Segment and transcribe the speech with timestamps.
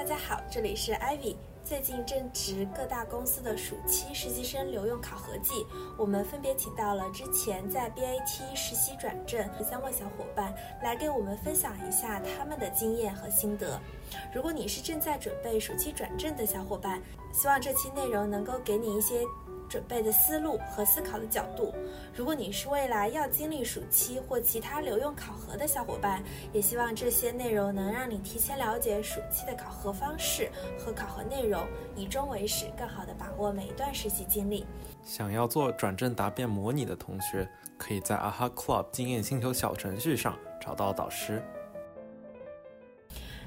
[0.00, 1.36] 大家好，这里是 Ivy。
[1.62, 5.66] 最近正值各大公司的暑期实习生留用考核季，
[5.98, 13.78] 我们分别请到了之前在 BAT 实习转正的三位小伙伴，来给我们分享一下他们的经验和心得。
[14.34, 19.20] 如果你是正在准备暑期转正的小伙伴，希望这期内容能够给你一些。
[19.70, 21.72] 准备的思路和思考的角度。
[22.12, 26.20] 如果你是未来要经历暑期或其他留用考核的小伙伴，
[26.52, 31.64] 也希望这些内容能让你提前了解暑期的考核方式和考核内容，
[31.94, 34.66] 以终为始，更好的把握每一段实习经历。
[35.04, 37.48] 想要做转正答辩模拟的同学，
[37.78, 41.40] 可以在 AHA Club 经验星球小程序上找到导师。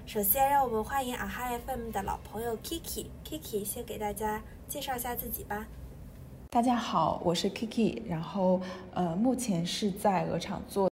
[0.06, 3.08] 首先，让我们欢迎 AHA FM 的老朋友 Kiki。
[3.24, 5.66] Kiki 先给大家介绍一下自己吧。
[6.54, 8.62] 大家好，我是 Kiki，然后
[8.94, 10.93] 呃，目前是在鹅厂做。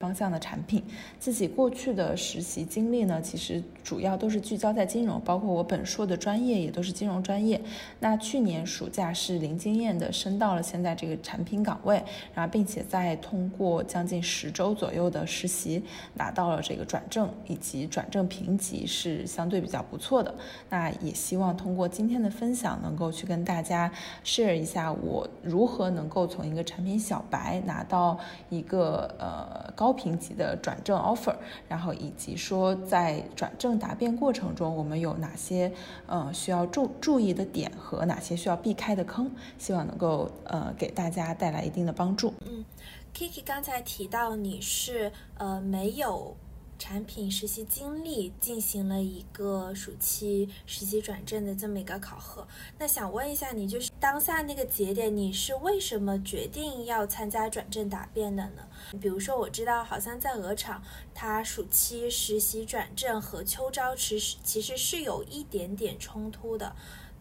[0.00, 0.82] 方向的产品，
[1.18, 7.60] 自己过去的实习经历呢，其实主要都是聚焦在金融，包括我本硕的专业也都是金融专业。
[7.98, 20.34] 那去年暑假是零经验的升到了现在这个产品岗位，然后并且在通过将近十周左右的实习，拿到了这个转正以及转正评级是相对比较不错的。
[20.70, 23.92] 那也希望通过今天的分享，能够去跟大家
[24.24, 29.89] share 一下我如何能够从一个产品小白拿到一个呃高。
[29.90, 31.34] 高评级的转正 offer，
[31.68, 35.72] 然后以及说在转正答辩过程中，我们有哪些
[36.06, 42.32] 呃需要注注意的点和哪些需要避开的坑，希望能够呃给大家带来一定的帮助。
[42.46, 42.64] 嗯
[43.12, 46.36] ，Kiki 刚才提到你是呃没有。
[46.80, 58.66] 产品实习经历进行了一个暑期实习转正的这么一个考核，那想问一下你，就是当下那个节点，你是为什么决定要参加转正答辩的呢？
[58.98, 60.82] 比如说，我知道好像在鹅厂，
[61.14, 66.74] 它暑期实习转正和秋招其实其实是有一点点冲突的，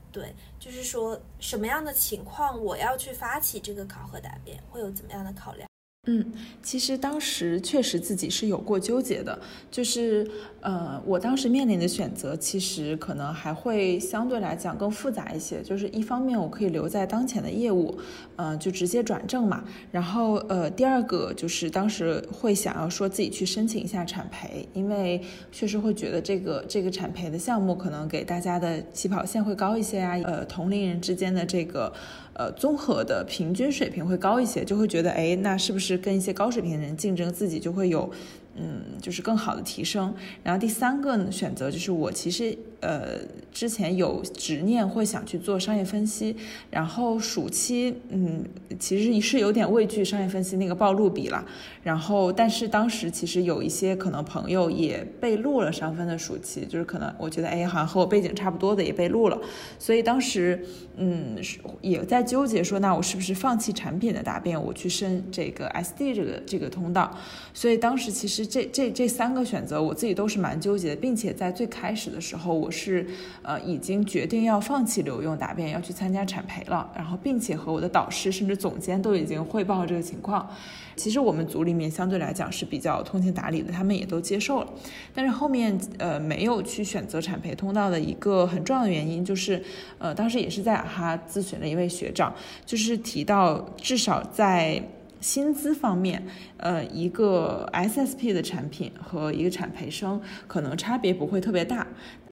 [0.10, 5.68] 对，就是说什么样的情况我要去发起这个考核答辩，会有怎么样的考量？
[6.12, 6.26] 嗯，
[6.64, 9.38] 其实当时确实自己是有过纠结的，
[9.70, 10.28] 就是
[10.60, 15.62] 呃，我当时面临的选择其实可能还会相对来讲更复杂一些。
[15.62, 17.96] 就是一方面我可以留在当前的业务，
[18.38, 19.64] 嗯，就直接转正嘛。
[19.92, 25.22] 然后呃，第二个就是当时会想要说自己去申请一下产培，因为
[25.52, 31.94] 确实会觉得这个这个产培的项目可能给大家的起跑线会高一些啊，呃，同龄人之间的这个。
[32.40, 38.10] 呃，综合的平均水平会高一些，就会觉得，哎，那是不是跟一些高水平的人竞争，自己就会有，
[38.56, 40.14] 嗯，就是更好的提升。
[40.42, 42.58] 然后第三个，选择就是我其实。
[42.82, 43.20] 呃，
[43.52, 46.36] 之前有执念会想去做商业分析，
[46.70, 48.44] 然后暑期，嗯，
[48.80, 51.46] 其实是有点畏惧商业分析那个暴露比了。
[51.84, 59.38] 然后，但是当时其实有一些可能朋友也被录了商分的暑期，就是可能我觉得，哎，好像和我背景差不多的也被录了。
[59.78, 60.64] 所以当时，
[60.96, 61.38] 嗯，
[61.82, 67.18] 也在纠结说，那我是不是放弃产品的答辩，我去申这个 SD 这个这个通道？
[67.54, 72.69] 所以当时其实这这这三个选择，我自己都是蛮纠结的，并且在最开始的时候，我。
[72.70, 73.06] 是，
[73.42, 76.90] 呃，已经决定要放弃留用答辩，要去参加产培了。
[76.96, 80.50] 然后，并且和我的导师甚至总监都已经汇报了这个情况。
[80.96, 84.68] 其实我们组里面相对来讲是比较通情达理的，他们也都接受了。
[85.14, 89.64] 但是后面，呃，没有去选择产培通道的一个很重要的原因，就是，
[89.98, 92.34] 呃，当时也是在哈咨询了一位学长，
[92.66, 94.82] 就是提到至少在。
[95.22, 96.26] 薪资方面，
[96.56, 101.86] 呃，一个 SSP 的产品和一个产培生可能差别不会特别大，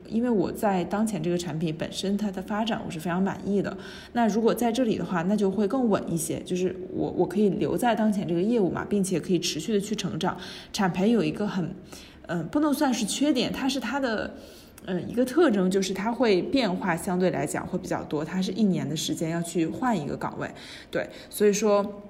[0.10, 3.78] 因为我在当前这个产品本身它的发展我是非常满意的。
[4.14, 10.38] 那如果在这里的话，那就会更稳一些，就是我我可以留在当前这个业务嘛，并且可以持续的去成长。
[10.72, 11.74] 产培有一个很，
[12.28, 14.34] 嗯，不能算是缺点，它是它的，
[14.86, 20.50] 嗯，一个特征就是它会变化相对来讲会比较多，它是一年的时间要去换一个岗位，
[20.90, 22.04] 对，所以说。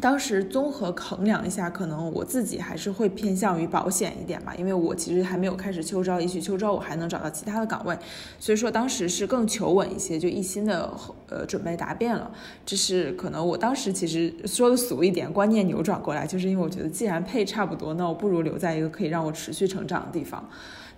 [0.00, 7.96] 当时综合衡量一下，可能我自己还是会偏向于保险一点吧，因为我其实还没有开始秋招，也许秋招我还能找到其他的岗位，
[8.38, 10.90] 所以说当时是更求稳一些，就一心的
[11.28, 12.30] 呃准备答辩了。
[12.64, 20.48] 这是可能我当时其实说的俗一点，观念扭转过来，就是因为我觉得既然配差不多，那我不如留在一个可以让我持续成长的地方。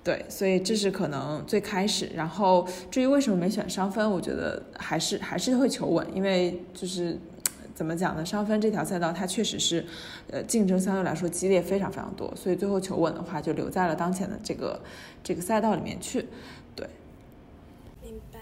[0.02, 2.10] 对，所以这是可能最开始。
[2.14, 7.18] 然后至于为什么没选商分，我觉得还是还是会求稳，因为就是。
[7.80, 8.26] 怎么讲呢？
[8.26, 9.82] 商分这条赛道，它确实是，
[10.30, 14.82] 呃，竞争相对来说激烈非常非常多，所以最后求稳的话，就留在了当前的这个
[15.24, 16.28] 这个赛道里面去。
[16.76, 16.86] 对，
[18.02, 18.38] 明白。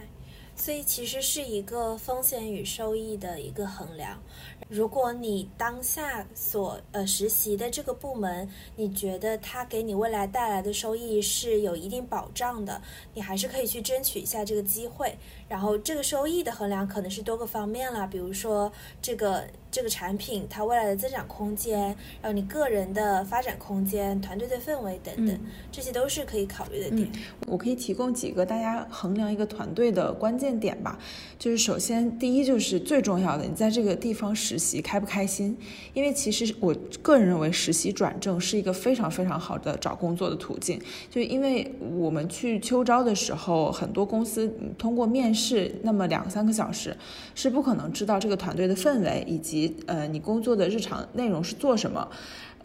[0.56, 4.20] 所以其实是一个风险与收益的一个衡量。
[4.68, 12.82] 如果你当下所呃实习的这个部门，你觉得它给你未来带来的收益是有一定保障的，
[13.14, 15.16] 你还是可以去争取一下这个机会。
[15.48, 21.86] 然后这个收益的衡量可能是多个方面了，比如说这个这个产品它未来的增长空间，
[22.20, 25.38] 然后你个人的发展空间、团队的氛围等等，
[25.72, 27.08] 这些都是可以考虑的点。
[27.46, 30.98] 我可以提供几个大家衡量一个团队的关键点吧，
[31.38, 35.56] 就是首先第一就是最重要的，你在这个地方实习开不开心？
[35.94, 40.78] 因为其实我个人认为实习转正是一个非常非常好的找工作的途径，
[41.10, 45.37] 就因为我们去秋招的时候，很多公司通过面试。
[45.38, 46.96] 是那么两三个小时，
[47.36, 52.08] 是不可能知道这个团队的氛围以及呃你工作的日常内容是做什么，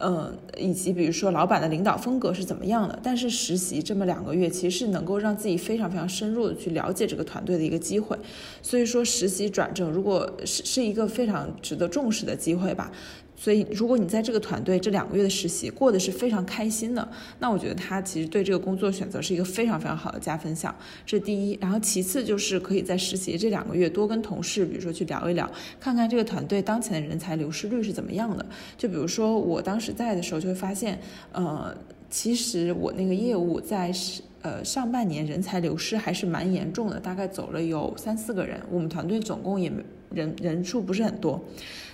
[0.00, 2.98] 嗯，以及比如说老板的领导风格是怎么样的。
[3.02, 8.18] 但是实习这么两个月，其实是能够让自己非常非常深入的去了解这个团队的一个机会。
[8.60, 12.90] 所以说实习转正，如果是是一个非常值得重视的机会吧。
[13.44, 17.06] 所以，如果你在这个团队这两个月的实习过得是非常开心的，
[17.40, 20.74] 那我觉得他其实对这个工作选择是一个非常非常好的加分项。
[21.04, 21.58] 这是第一。
[21.60, 25.46] 然后其次就是可以在实习这两个月多跟同事，比如说去聊一聊，
[25.78, 28.46] 看看这个团队当前的人才流失率是怎么样的。
[28.78, 30.98] 就比如说我当时在的时候，就会发现，
[31.32, 31.76] 呃，
[32.08, 38.58] 其实我那个业务在是呃上半年人才流失还是蛮严重的，大概走了有三四个人。
[38.70, 41.38] 我们团队总共也没人人数不是很多。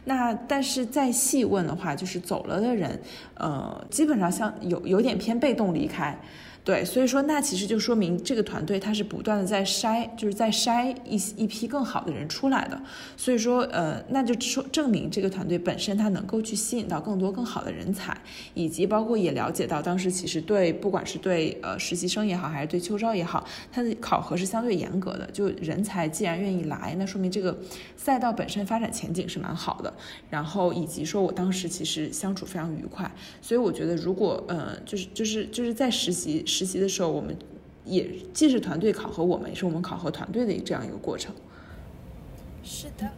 [0.05, 3.01] 那但是再细问的话，就是走了的人，
[3.35, 6.19] 呃，基本上像有有点偏被动离开。
[6.63, 12.79] 对，所以说那其实就说明这个团队它是不断的在筛，就是在筛一一批更好的人出来的。
[13.17, 18.15] 所以说，呃，那就说证明这个团队本身它能够去吸引到更多更好的人才，
[18.53, 25.27] 以及包括也了解到当时其实对不管是对呃实习生也好，还是对秋招也好，它的考核是相对严格的。
[25.33, 27.59] 就人才既然愿意来，那说明这个
[27.97, 29.93] 赛道本身发展前景是蛮好的。
[30.29, 33.11] 然后以及说我当时其实相处非常愉快，
[33.41, 36.45] 所以我觉得如果呃就是就是就是在实习。
[36.51, 37.37] 实习的时候，我们
[37.85, 41.35] 也既是团队考核我们，也是我们考核团队的这样一个过程。
[42.63, 43.09] 是的，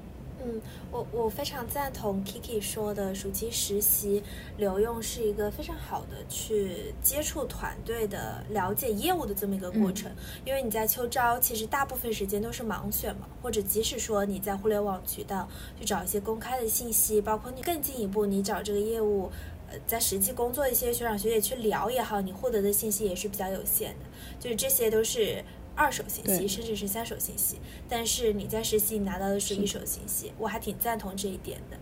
[0.44, 4.22] 嗯，我我非常赞同 Kiki 说的，暑期实习
[4.56, 10.10] 留用是一个非常好的去接触团队的、了解业务的这么一个过程。
[10.44, 15.48] 因为你在秋招，其实大部分时间都是盲选嘛，或者即使说你在互联网渠道
[15.78, 19.30] 去找一些公开的信息，包括你更进一步，你找这个业务。
[19.86, 24.06] 在实际工作一些学长学姐去聊也好，你获得的信息也是比较有限的，
[24.40, 27.56] 就是这些都是二手信息，甚至是三手信息。
[27.88, 31.76] 但是你在实习拿到的是一手信息，我还挺赞同这一点的。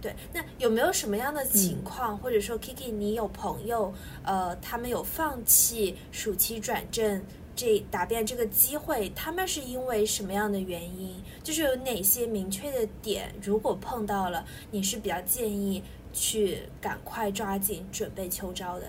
[0.00, 3.92] 对，那有没有什么样的情况，或者说 Kiki，你有朋友，
[4.22, 7.24] 呃，他们有放弃暑期转正
[7.56, 11.14] 这答辩这个机会，他们是因为什么样的原因？
[11.42, 15.82] 就是有哪些明确的点，如果碰到了，你是比较建议。
[16.16, 18.86] 去赶快抓紧准备秋招的。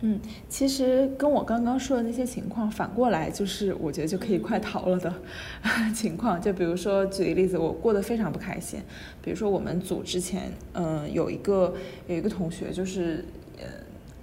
[0.00, 5.14] 嗯，其实跟我刚刚说的那些情况反过来，就是我觉得就可以快逃了的
[5.94, 6.42] 情况。
[6.42, 8.80] 就比如说举个例子，我过得非常不开心。
[9.22, 11.74] 比如说我们组之前，嗯，有一个
[12.08, 13.45] 有一个同学，就是呃。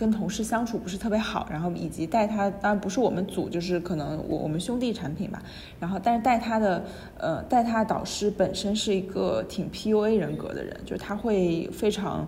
[0.04, 5.42] 跟同事相处不是特别好，然后以及带他，当然不是我们组，就是可能我我们兄弟产品吧。
[5.80, 6.84] 然后，但是带他的，
[7.18, 12.28] 呃，带他的导师本身是一个挺 PUA 人格的人，就是他会非常，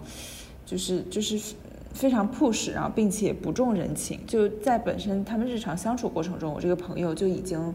[0.66, 1.54] 就是就是
[1.92, 4.22] 非常 push，然后并且不重人情。
[4.25, 7.74] 就在本身他们日常相处过程中，我这个朋友就已经。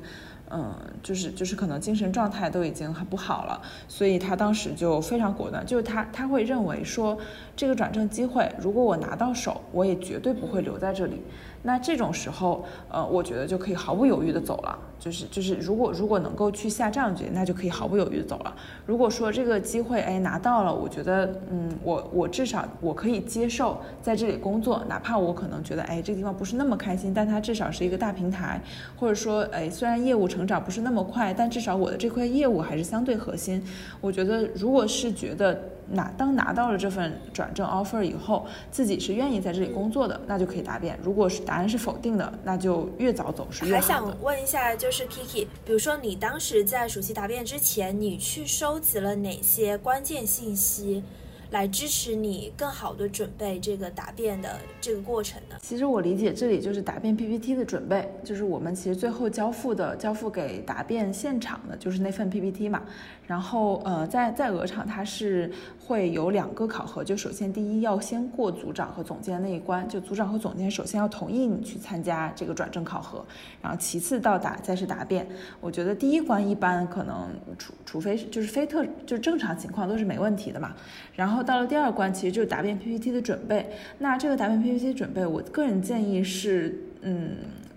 [0.51, 7.17] 嗯，就是就是可能精神状态都已经很不好了，所以他当时就非常果断，就是他他会认为说
[7.55, 11.23] 这个转正机会，如果我拿到手，我也绝对不会留在这里。
[11.63, 14.79] 那这种时候，呃，我觉得就可以毫不犹豫的走了。
[14.99, 18.55] 就是就是，如果如果能够去下这样决定，那就可以毫不犹豫的走了。
[18.85, 28.61] 如果说这个机会哎拿到了，我觉得嗯，我我至少我可以接受在这里工作，哪怕我可能觉得哎这个地方不是那么开心，但它至少是一个大平台，
[28.95, 33.65] 或者说哎虽然业务成长不是那么快，但至少我的这块业务还是相对核心。
[34.03, 35.59] 我觉得如果是觉得。
[35.91, 40.99] 拿当拿到了这份转正 offer 以后，自己是愿意在这里工作的，那就可以答辩。
[41.03, 51.03] 如果是答案是否定的，那就越早走是越好还想问一下，就是 Kiki，比如说你当时在暑期答辩之前，你去收集了哪些关键信息，
[51.51, 55.57] 来支持你更好的准备这个答辩的这个过程呢？
[55.61, 62.83] 其实我理解这里就是答辩 PPT 的准备，就是我们其实最后交付的交付给答辩现场的就是那份 PPT 嘛。
[63.27, 65.53] 然后呃，在在鹅厂它是
[65.91, 73.27] 会有两个考核，就首先第一要先过组长和总监那一关，就组长和总监首先要同意你去参加这个转正考核，
[73.61, 75.27] 然后其次到答再是答辩。
[75.61, 77.29] 我觉得第一关一般可能
[77.59, 80.77] 除除非是就是非特就是正常情况都是没问题的嘛。
[81.17, 83.69] 然后到了第二关，其实就是答辩 PPT 的准备。
[83.99, 87.35] 那这个答辩 PPT 准备，我个人建议是嗯。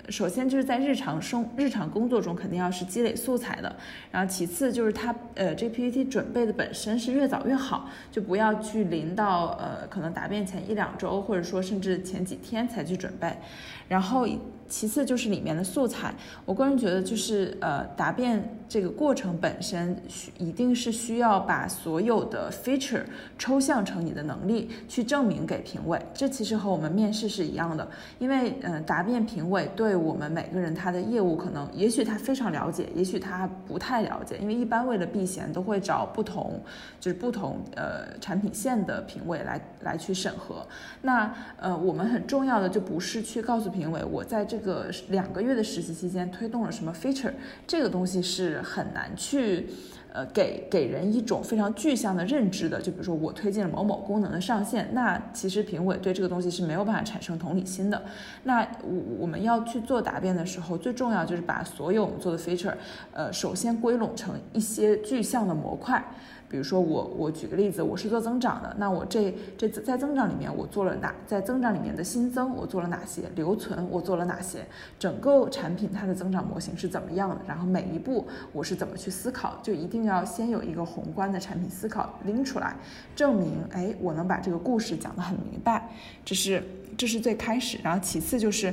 [0.10, 3.76] 首先就是在日常生日常工作中肯定要是积累素材的，
[4.12, 13.34] 然后其次就是它呃这 PPT 准备的本身是越早越好，就不要去临到呃可能答辩前一两周或者说甚至前几天才去准备，
[13.88, 14.28] 然后。
[14.74, 16.12] 其次就是里面的素材，
[16.46, 23.04] 我个人觉得就是呃答辩这个过程本身需一定是需要把所有的 feature
[23.38, 27.88] 抽象成你的能力去证明给评委，这其实和我们面试是一样的，
[28.18, 36.60] 因为嗯答辩评委对我们每个人他的业务可能也许他非常了解，也许他不太了解，因为一般为了避嫌都会找不同
[37.00, 40.66] 就是不同呃产品线的评委来来去审核，
[41.04, 44.63] 那呃我们很重要的就不是去告诉评委我在这。
[44.64, 47.34] 个两个月的实习期间推动了什么 feature？
[47.68, 49.68] 这个东西是很难去，
[50.12, 52.82] 呃，给给人一种非常具象的认知的。
[52.82, 58.02] 就比如说我推荐了某某功能的上线，那其实评委对这个东西是没有办法产生同理心的。
[58.44, 62.74] 那我我们要去做答辩的时候，最重要就是把所有我们做的 feature，
[63.12, 66.04] 呃，首先归拢成一些具象的模块。
[66.54, 71.12] 比如说我我举个例子，我是做增长的，那我这这在增长里面我做了哪？
[71.26, 73.24] 在增长里面的新增我做了哪些？
[73.36, 74.64] 留存我做了哪些？
[75.00, 77.38] 整个产品它的增长模型是怎么样的？
[77.48, 79.58] 然后每一步我是怎么去思考？
[79.64, 82.76] 就一定要先有一个宏观的产品思考拎出来，
[83.16, 85.90] 证明哎我能把这个故事讲得很明白，
[86.24, 86.64] 这是
[86.96, 88.72] 这是最开始，然后其次就是。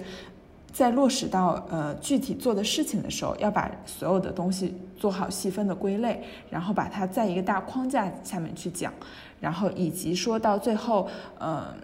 [0.73, 8.93] 在落实到呃具体做的事情的时候，要把所有的东西做好细分的归类，然后把它在一个大框架下面去讲，
[9.41, 11.09] 然后以及说到最后，
[11.39, 11.75] 呃，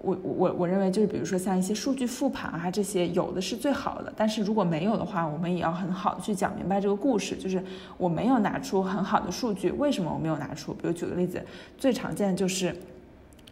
[0.00, 7.62] 我我我认为就是比如说像一些数据复盘啊这些有的是最好的，但是如果没有的话，我们也要很好的去讲明白这个故事，就是
[7.96, 10.72] 我没有拿出很好的数据，为什么我没有拿出？
[10.74, 11.44] 比如举个例子，
[11.76, 12.74] 最常见的就是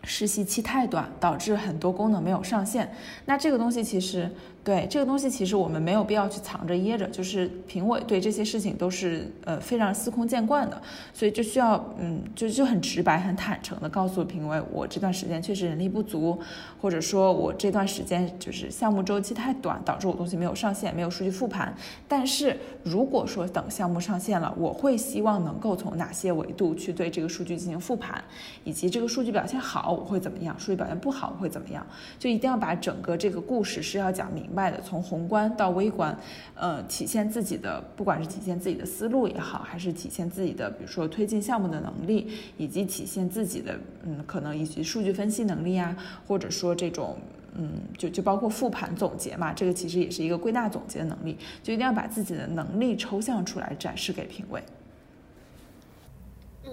[0.04, 4.30] 实习期太短，导致很多功能没有上线，那这个东西其实。
[4.66, 10.82] 对这个东西，其实我们没有必要去藏着掖着，就是评委对这些事情都是呃非常司空见惯的，
[11.14, 16.36] 所以就需要嗯就就很直白、很坦诚的告诉评委，我这段时间确实人力不足，
[16.82, 21.72] 或者说我这段时间就是项目周期太短，导致我东西没有上线，没有数据复盘。
[22.08, 28.20] 但是如果说等项目上线了，我会希望能够从哪些维度去对这个数据进行复盘，
[28.64, 31.86] 以及这个数据表现好我会怎么样，数据表现不好我会怎么样，
[32.18, 34.44] 就一定要把整个这个故事是要讲明。
[34.56, 36.18] 外的从宏观到微观，
[36.56, 45.96] 呃，体现自己的，不管是体现自己的思路也好，还是体现自己的，比如说推进项目的能力，以及体现自己的，嗯，可能以及数据分析能力啊，
[46.26, 47.16] 或者说这种，
[47.54, 54.62] 嗯，就就包括复盘总结嘛，这个其实也是一个归纳总结的能力，就一定要把自己的能力抽象出来展示给评委。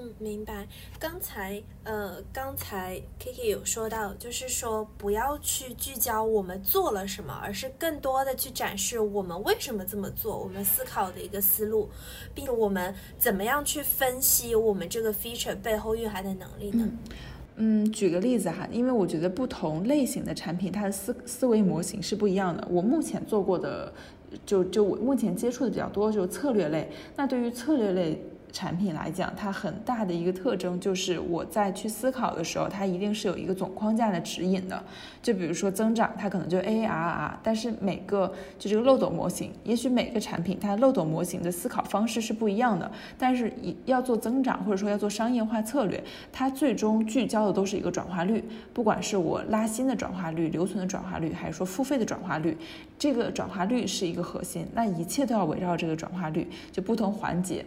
[0.03, 0.67] 嗯，明白。
[0.99, 11.89] 刚才呃，刚才 Kiki 有说到，就是说不要去聚焦我们做了什么，而是更多的去展示我们为什么这么做，我们思考的一个思路，
[12.35, 16.89] 并我们怎么样去分析我们这个 feature 背后蕴含的能力呢？
[17.55, 22.67] 嗯，举个例子哈，因为我觉得不同类型的产品，它的思思维模型是不一样的。
[22.69, 23.93] 我目前做过的，
[24.45, 26.91] 就就我目前接触的比较多，就是策略类。
[27.15, 28.21] 那对于策略类。
[28.53, 34.81] 产品来讲，它很大的一个特征就是我在去思考的时候，它一定是有一个总框架的指引的。
[35.23, 42.89] 就比如说增长，它可能就 AARR，但是每个就这个漏斗模型，也许每个产品它漏斗模型的思考方式是不一样的。
[43.17, 43.51] 但是
[43.85, 52.55] 要做增长或者说要做商业化策略，它最终聚焦的都是一个转化率，不管是我拉新的转化率、留存的转化率，还是说付费的转化率，
[52.99, 54.67] 这个转化率是一个核心。
[54.75, 57.65] 那一切都要围绕这个转化率，就不同环节。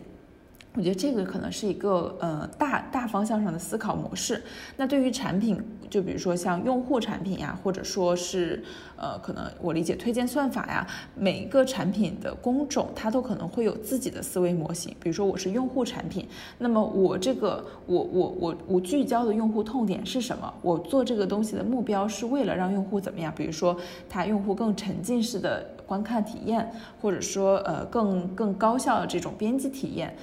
[0.76, 4.42] 我觉得这个可能是一个呃大大方向上的思考模式。
[4.76, 8.62] 那对于产品，就比如说像用户产品呀，或者说是
[8.96, 14.94] 呃可能我理解推荐算法呀，每一个产品的工种它都可能会有自己的思维模型。
[15.00, 16.28] 比如说我是用户产品，
[16.58, 20.52] 那么我这个我我我我聚焦的用户痛点是什么？
[20.60, 23.32] 我做这个东西的目标是为了让用户怎么样？
[23.34, 23.74] 比如说
[24.10, 30.14] 他用户更沉浸式的观看体验，或者说呃更更高效的这种编辑体验。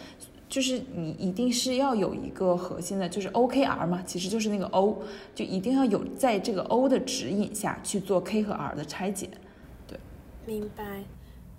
[0.53, 5.01] 就是你一定是要有一个核心的，就是 OKR 嘛，其实就是那个 O，
[5.33, 9.31] 就一定要有在这个 O 的指引下去做 K 和 R 的拆解。
[9.87, 9.97] 对，
[10.45, 11.03] 明白，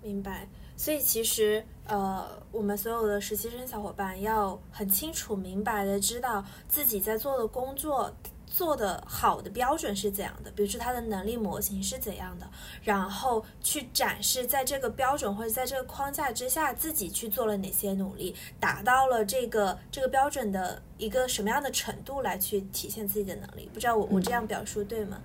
[0.01, 0.47] 明白。
[0.77, 8.09] 所以其实，呃，我们所有的实习生小伙伴要很清楚、明白的知道自己在做的工作
[8.55, 12.49] 做的好的标准是怎样的，比如说他的能力模型是怎样的，
[12.83, 23.69] 然后去展示在这个标准或者在这个框架之下自己去做了哪些努力，达到了这个这个标准的一个什么样的程度来去体现自己的能力。
[23.73, 25.19] 不知道我我这样表述对吗？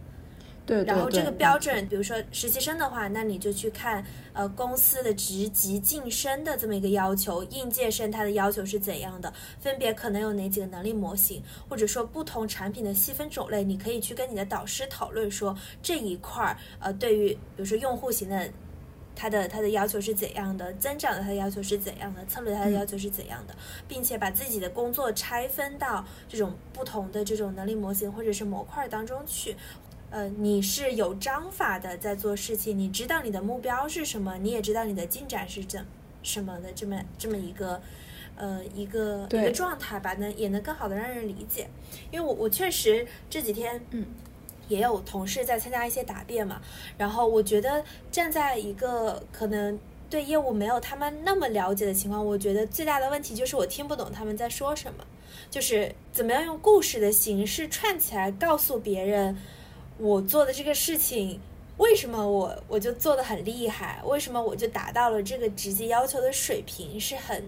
[0.70, 18.48] 对，然后这个标准，比如说实习生的话，那你就去看呃公司的职级晋升的这么一个要求，应届生他的要求是怎样的，分别可能有哪几个能力模型，或者说不同产品的细分种类，你可以去跟你的导师讨论说这一块儿呃对于比如说用户型的，
[19.16, 23.54] 它的它的要求是怎样的，增长的它的要求是怎样的，策略它的要求是怎样的，
[23.88, 29.56] 并且把自己的工作拆分到这种不同的这种能力模型或者是模块当中去。
[30.10, 35.86] 呃，你是有章法的在做事情，你知道你的目标是什么，你也知道你的进展是怎
[36.20, 37.80] 什么的，这么这么一个，
[38.34, 41.68] 呃，一个一个状态吧，能也能更好的让人理解。
[42.10, 44.04] 因为我我确实这几天，嗯，
[44.66, 46.60] 也有同事在参加一些答辩嘛，
[46.98, 49.78] 然后我觉得站在一个可能
[50.10, 55.04] 对业务没有他们那么了解的情况，我觉得最大的问题就是我听不懂他们在说什么，
[55.48, 59.36] 就是怎么样用故事的形式串起来告诉别人。
[60.00, 61.38] 我做的这个事情，
[61.76, 64.02] 为什么我我就做的很厉害？
[64.07, 66.99] 为什么我就达到了这个直接要求的水平？
[66.99, 67.45] 是很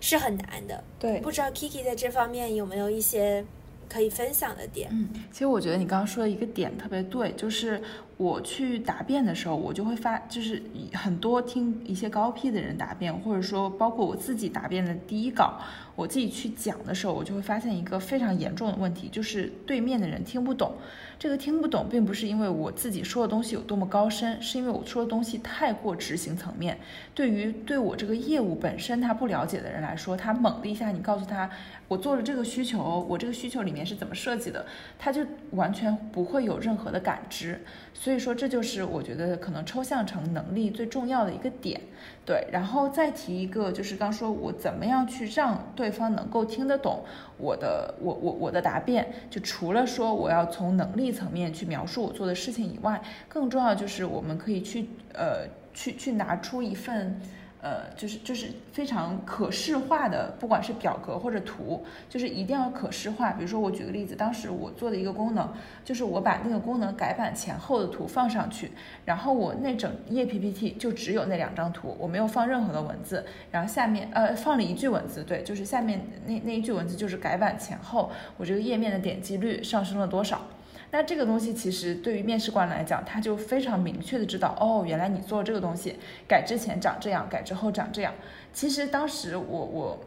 [0.00, 0.82] 是很难的。
[0.98, 3.44] 对，不知道 Kiki 在这方面有没有一些
[3.88, 4.88] 可以分享的点？
[4.92, 7.82] 嗯，其实我觉得你刚刚说的一个点特别对，就是
[8.18, 10.60] 我去答辩的时候，我就会发，就是
[10.92, 15.60] 很多听一些高 P 的人答辩，或者说包括我自己答辩的第一稿，
[15.94, 20.72] 我自己去讲的时候，我就会发现一个非常严重的问题，就是对面的人听不懂。
[21.16, 26.78] 这个听不懂，并不是因为我自己说的东西有多么高深，是因为我说的东西太过执行层面。
[27.14, 31.48] 对于对我这个业务本身他不了解的人来说，他猛的一下你告诉他，
[31.86, 37.60] 我做了这个需求，我这个需求里面是怎么设计的，他就完全不会有任何的感知。
[38.08, 41.78] 所以说，这就是我觉得可能抽象成能力最重要的一个点。
[42.24, 47.04] 对，然后再提一个，就是刚说我怎么样去让对方能够听得懂
[47.36, 52.98] 我的我我我的答辩，就除了说我要从能力层面去描述我做的事情以外，
[53.28, 57.20] 更重要就是我们可以去呃去去拿出一份。
[57.60, 63.32] 呃，就是就是非常可视化的，不管是表格或者图，就是一定要可视化。
[63.32, 65.48] 比如说，我举个例子，当时我做的一个功能，
[65.84, 68.70] 就是我把那个功能改版前后的图放上去，
[69.04, 80.42] 然后我那整页 PPT 就只有那两张图，我没有放任何的文字，然后下面呃放了一句文字，对，就是下面那那一句文字就是改版前后我这个页面的点击率上升了多少。
[80.90, 85.96] 那这个东西其实对于面试官来讲，他就非常明确的知道，哦，原来你做这个东西
[86.26, 88.14] 改之前长这样，改之后长这样。
[88.54, 90.00] 其实当时我我，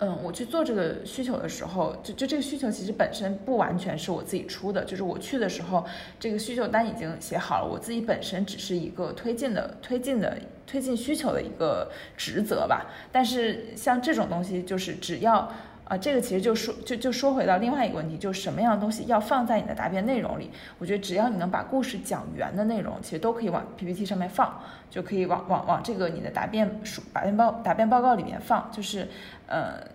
[0.00, 5.86] 嗯，我去做这个需求的时候，就就这个需求其实本身不完全是我自己出的，就是我去的时候，
[6.18, 10.36] 这个需求单已经写好了，我自己本身只是一个推进的推进的
[10.66, 12.90] 推进需求的一个职责吧。
[13.12, 15.48] 但是像这种东西，就是只要。
[15.92, 20.50] 啊，这个其实就说就就说回到另外一个问题，就是什么样的东西要放在你的答辩内容里？
[20.78, 28.70] 我觉得只要你能把故事讲圆的内容，其实都可以往 PPT 上面放，就可以往往往这个你的答辩书答辩报答辩报告里面放。
[28.72, 29.06] 就是，
[29.46, 29.86] 呃，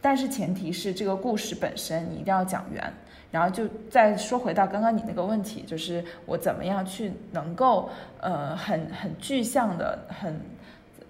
[0.00, 2.90] 但是前提是这个故事本身你一定要讲圆。
[3.30, 7.90] 然后就再说回到刚刚你那个问题，就是我怎么样去能够
[8.22, 10.40] 呃很很具象的很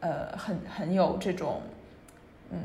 [0.01, 1.63] 呃很很有这种
[2.51, 2.59] 嗯。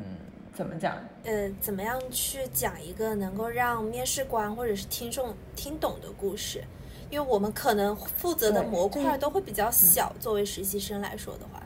[0.59, 0.97] 怎么讲？
[1.23, 6.61] 呃，怎么样去讲一个能够让面试官或者是听众听懂的故事？
[7.09, 11.63] 因为我们可能负责的模块都会比较小，作为实习生来说的话。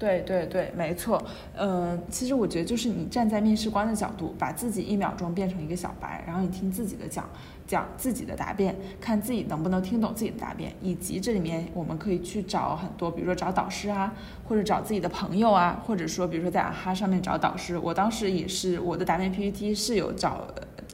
[0.00, 1.22] 对对对，没错。
[1.56, 7.24] 嗯，其实我觉得就是你站在面试官的角度，把自己一秒钟变成一个小白，然后你听自己的讲。
[7.66, 14.12] 讲自己的答辩，看自己能不能听懂自己的答辩，以及这里面我们可以去找很多，比如说找导师啊，
[14.48, 17.78] 或者找自己的朋友啊，或者说比如说在啊哈上面找导师。
[17.78, 20.48] 我当时也是我的答辩 PPT 是有找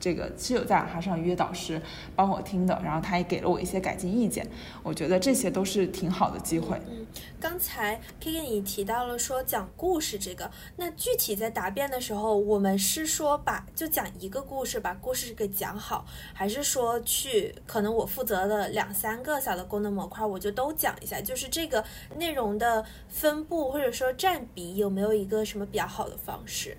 [0.07, 1.83] 这个是有在哈上约导师
[2.14, 4.49] 帮我听的，然后他也给了我一些改进意见，
[4.85, 6.81] 我觉得这些都是挺好的机会。
[6.88, 7.05] 嗯，
[7.40, 21.85] 刚才 K K 你提到了说讲故事这个，那具体在答辩的时候，我们是说把就讲一个故事，把故事给讲好，还是说去可能我负责的两三个小的功能模块，我就都讲一下，就是这个
[22.16, 26.77] 内容的分布或者说占比有没有一个什么比较好的方式？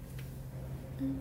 [1.00, 1.14] 嗯。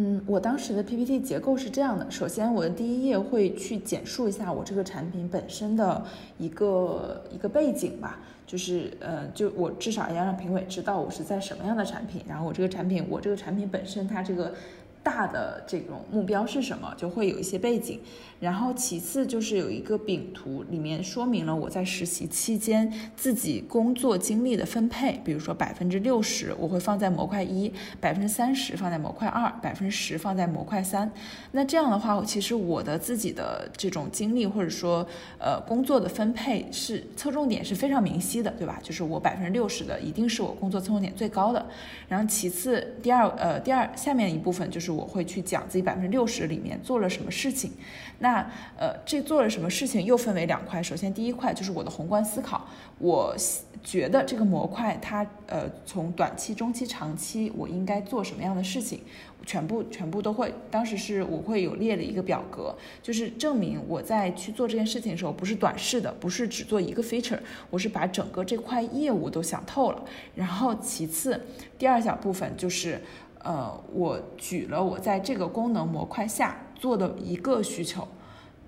[0.00, 6.04] 嗯，我当时的 PPT 结构是这样的：首先，我的第一页会去简述一下我这个产品本身的
[6.38, 14.54] 一个一个背景吧，就是呃，就我至少要让评委知道我是在什么样的产品，然后我这个产品，我这个产品本身它这个。
[15.02, 18.00] 大的这种目标是什么，就会有一些背景，
[18.40, 31.10] 然后其次就是有一个饼图，里面说明了我在实习期间自己工作经历的分配，比如说百分之六十我会放在模块一，百分之三十放在模块二，百分之十放在模块三。
[31.52, 35.06] 那这样的话，其实我的自己的这种经历或者说
[35.38, 38.78] 呃工作的分配是侧重点是非常明晰的，对吧？
[38.82, 41.64] 就是我百分之六十的一定是我工作侧重点最高的，
[42.08, 44.87] 然后其次第二呃第二下面一部分就是。
[44.90, 47.72] 我会去讲自己百分之六十里面做了什么事情，
[48.18, 48.40] 那
[48.76, 50.82] 呃，这做了什么事情又分为两块。
[50.82, 52.66] 首先第一块就是我的宏观思考，
[52.98, 53.34] 我
[53.82, 59.00] 觉得这个模块它呃从短期、中期、长期我应该做什么样的事情，
[59.46, 60.52] 全部全部都会。
[60.70, 67.38] 当时是我会有列了一个表格，就是证明我在去做这件事情的时候不是短视的，不是只做一个 feature，
[67.70, 70.04] 我是把整个这块业务都想透了。
[70.34, 71.40] 然后其次
[71.78, 73.00] 第二小部分就是。
[73.42, 78.06] 呃，我举了我在这个功能模块下做的一个需求，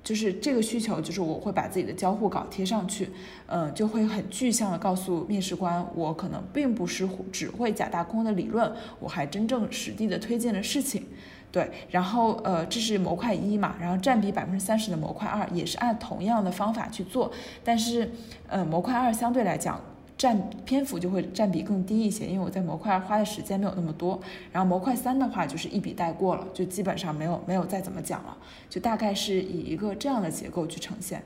[0.03, 3.11] 就是这个需求就是我会把自己的交互稿贴上去，
[3.47, 11.07] 嗯，就会很具象的告诉面试官，我可能并不是只会假大空的理论，我还真正实地的推荐了事情，
[11.53, 17.31] 对，然后呃，这是模块一嘛，然后占比百分之三十的模块二也是按同样的方法去做，
[17.63, 18.11] 但是
[18.49, 19.81] 呃，模块二相对来讲。
[20.21, 24.21] 占篇幅就会占比更低一些，因为我在模块花的时间没有那么多。
[24.53, 28.37] 然后模块三的话就是一笔带过了，就基本上没有没有再怎么讲了，
[28.69, 31.25] 就大概是以一个这样的结构去呈现。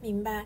[0.00, 0.44] 明白。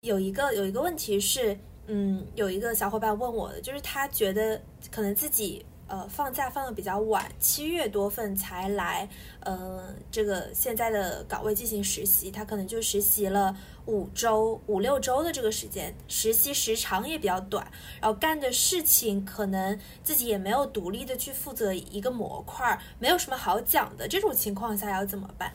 [0.00, 1.54] 有一个有一个问题是，
[1.86, 4.58] 嗯，有一个小伙伴问我的，就是他觉得
[4.90, 5.66] 可能自己。
[5.90, 9.08] 呃，放假放的比较晚，七月多份才来，
[9.40, 13.56] 呃，这个现在的岗位进行实习，他可能就实习了
[13.88, 17.66] 五周、五六周的这个时间，实习时长也比较短，
[18.00, 25.52] 然后干的事情可能自己也没有独立的去负责一个模块，没有什么好讲的，这种情况下要怎么办？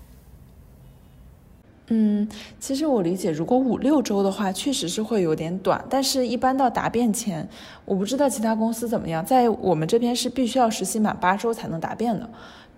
[1.88, 2.28] 嗯，
[2.60, 5.86] 其实我理解，如果五六周的话，确实是会有点短。
[5.90, 7.48] 但是，一般到答辩前，
[7.86, 12.28] 我不知道其他公司怎么样，在我们这边是必须要实习满八周才能答辩的。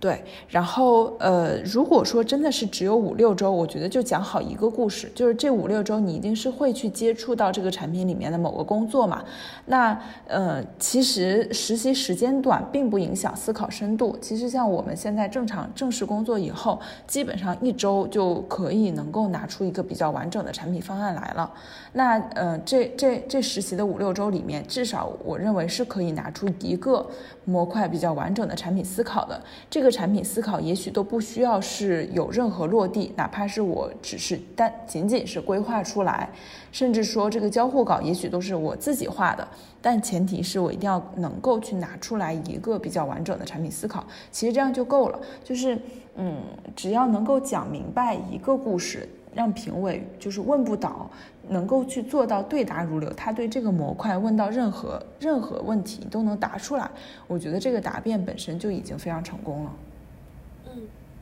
[0.06, 9.24] 对，然后呃，如果说真的是只有五六周，我觉得就讲好一个故事，就是这五六周你一定是会去接触到这个产品里面的某个工作嘛。
[9.64, 14.16] 那呃，其实实习时间短并不影响思考深度。
[14.20, 21.52] 其实像我们现在正常正式工作以后，基本上一周就可以能够拿出一个比较完整的产品方案来了。
[21.94, 27.04] 那呃，这这这实习的五六周里面，至少我认为是可以拿出一个
[27.44, 29.42] 模块比较完整的产品思考的。
[29.68, 36.28] 这个产品思考也许都不需要是有任何落地，哪怕是我只是单仅仅是规划出来，
[36.70, 39.48] 甚至说这个交互稿也许都是我自己画的，
[39.80, 44.04] 但前提是我一定要能够去拿出来一个比较完整的产品思考。
[44.30, 45.78] 其实这样就够了，就是
[46.16, 46.34] 嗯，
[46.76, 49.08] 只要能够讲明白一个故事。
[49.34, 51.10] 让评委就是问不倒，
[51.50, 53.12] 能够去做到对答如流。
[53.12, 56.90] 他对这个模块问到任何任何问题都能答出来，
[57.26, 59.72] 我觉得这个答辩本身就已经非常成功了。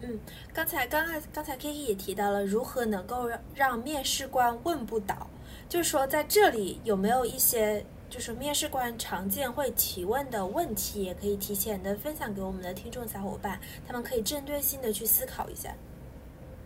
[0.07, 0.21] 嗯，
[0.53, 5.27] 刚才刚刚刚才 Kiki 也提到了如何能够让面试官问不倒，
[5.67, 15.75] 就是说在这里有没有一些就是面试官常见会提问的问题，也可以提前的分享给我们的听众小伙伴，他们可以针对性的去思考一下。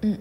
[0.02, 0.16] 嗯，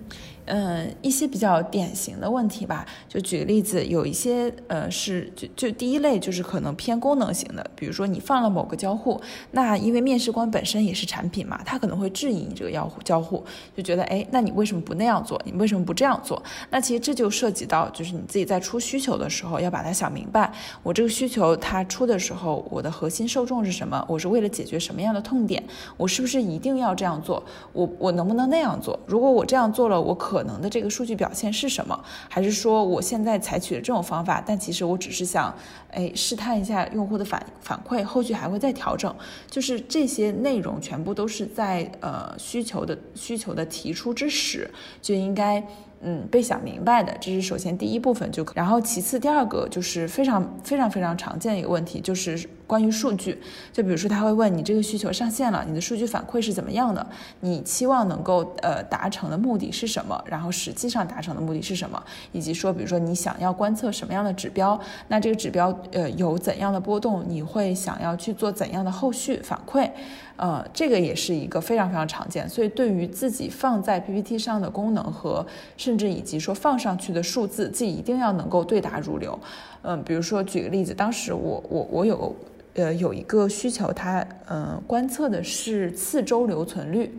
[0.45, 13.43] 呃，一些比较典型的问题吧，就举个例子，有一些呃是就就第一类就是可能偏功能型的，比如说你放了某个交互，那因为面试官本身也是产品嘛，他可能会质疑你这个要交互，
[13.75, 15.39] 就觉得哎，那你为什么不那样做？
[15.45, 16.41] 你为什么不这样做？
[16.71, 24.03] 那其实这就涉及到就是你自己在出需求的时候要把它想明白，我这个需求它出的时候，我的核心受众是什么？
[24.09, 25.63] 我是为了解决什么样的痛点？
[25.97, 27.43] 我是不是一定要这样做？
[27.73, 28.99] 我我能不能那样做？
[29.05, 29.66] 如果我这样。
[29.71, 31.99] 做了，我可能的这个数据表现是什么？
[32.29, 35.53] 还是说我现在采取了这种方法，但其实我只是想，
[35.91, 39.13] 哎，试探一下用户的反反馈，后续还会再调整。
[39.49, 44.69] 就是这些内容全部都是在呃需求的需求的提出之时
[45.01, 45.63] 就应该。
[46.01, 53.41] 嗯，被想明白的，这是首先第一部分就，然后其次第二个就是非常非常非常常见的一个问题，就是关于数据。
[53.73, 57.05] 就比如说他会问你这个需求上线了，你的数据反馈是怎么样的？
[57.39, 60.23] 你期望能够呃达成的目的是什么？
[60.27, 62.01] 然后实际上达成的目的是什么？
[62.31, 64.79] 以及说，比如说你想要观测什么样的指标？
[65.07, 67.25] 那这个指标呃有怎样的波动？
[67.27, 69.89] 你会想要去做怎样的后续反馈？
[70.37, 75.43] 呃，这个也是一个非常非常常见，所以对于自己放在 PPT 上的功能和
[75.75, 79.37] 甚至以及说放上去的数字，自己一定要能够对答如流。
[79.81, 82.35] 嗯，比如说举个例子，当时我我我有
[82.75, 87.11] 呃有一个需求，它嗯观测的是次周留存率，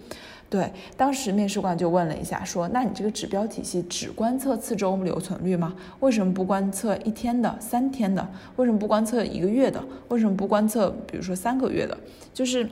[0.48, 5.74] 对，当时面试官就问了一下，说那你这个指标体系只观测次周留存率吗？
[5.98, 8.28] 为什么不观测一天的、三天的？
[8.54, 9.82] 为什么不观测一个月的？
[10.06, 11.98] 为什么不观测比如说三个月的？
[12.32, 12.68] 就是。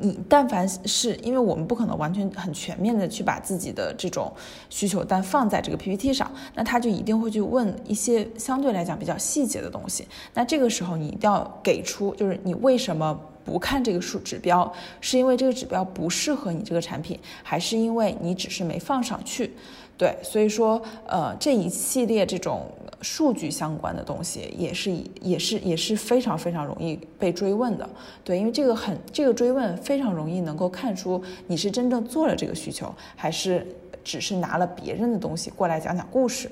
[0.00, 4.32] 你但凡是因为我们不可能完全很全面的去把自己的这种
[4.68, 10.06] 需求单放在这个 PPT 上，那他就一定会去问一些相对来讲比较细节的东西。
[10.34, 14.70] 那这个时候你一定要给出，就是你为什么不看这个数指标？
[15.00, 19.54] 是因为这个指标不适合你这个产品，还是因为你只是没放上去？
[19.96, 22.66] 对，所以说，呃，这一系列这种
[23.00, 27.88] 数据相关的东西，也是也是也是非常非常容易被追问的。
[28.24, 33.64] 对，因为这个很这个追问非常容易能够看出你是真正做了这个需求，还是
[34.02, 36.50] 只是拿了别人的东西过来讲讲故事。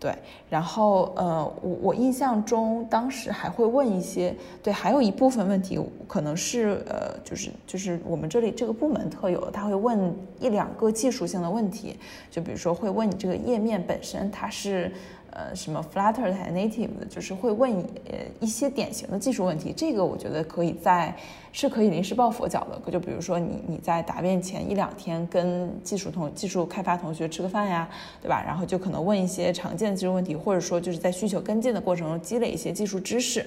[0.00, 0.14] 对，
[0.48, 11.96] 然后呃，我我印象中当时还会问一些，对，还有一部分问题可能是呃，就是就是我们这里这个部门特有的，他会问一两个技术性的问题，
[12.30, 14.92] 就比如说会问你这个页面本身它是。
[15.30, 17.72] 呃，什么 Flutter 还 Native 的，就是会问
[18.10, 19.72] 呃一些典型的技术问题。
[19.76, 21.14] 这个我觉得可以在
[21.52, 22.90] 是可以临时抱佛脚的。
[22.90, 27.88] 就比如说你你在答辩前一两天跟技术同技术开发同学吃个饭呀，
[28.22, 28.42] 对吧？
[28.44, 33.44] 然后就可能问一些常见的技术问题，或者说就是在需求跟进的过程中积累一些技术知识。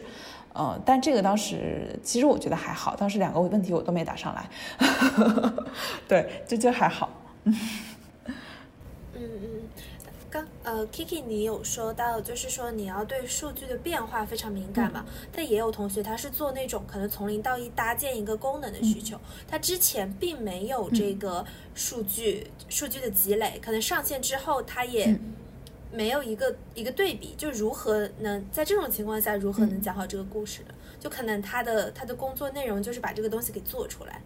[0.53, 4.49] 嗯，但这个当时其实我觉得还好，当时两个问题我都没答上来。
[6.07, 7.09] 对，这就还好。
[7.45, 7.55] 嗯
[9.15, 9.60] 嗯
[10.31, 15.05] 刚呃，Kiki，你有说到，就是说你要对数据的变化非常敏感嘛？
[15.29, 25.19] 但也有同学他是做那种可能从零到一搭建一个功能的需求，他之前并没有这个数据数据的积累，可能上线之后他也
[25.91, 30.73] 没有一个一个对比，就如何能在这种情况下如何能讲好这个故事呢？
[30.97, 34.21] 就可能他的他的工作内容就是把这个东西给做出来。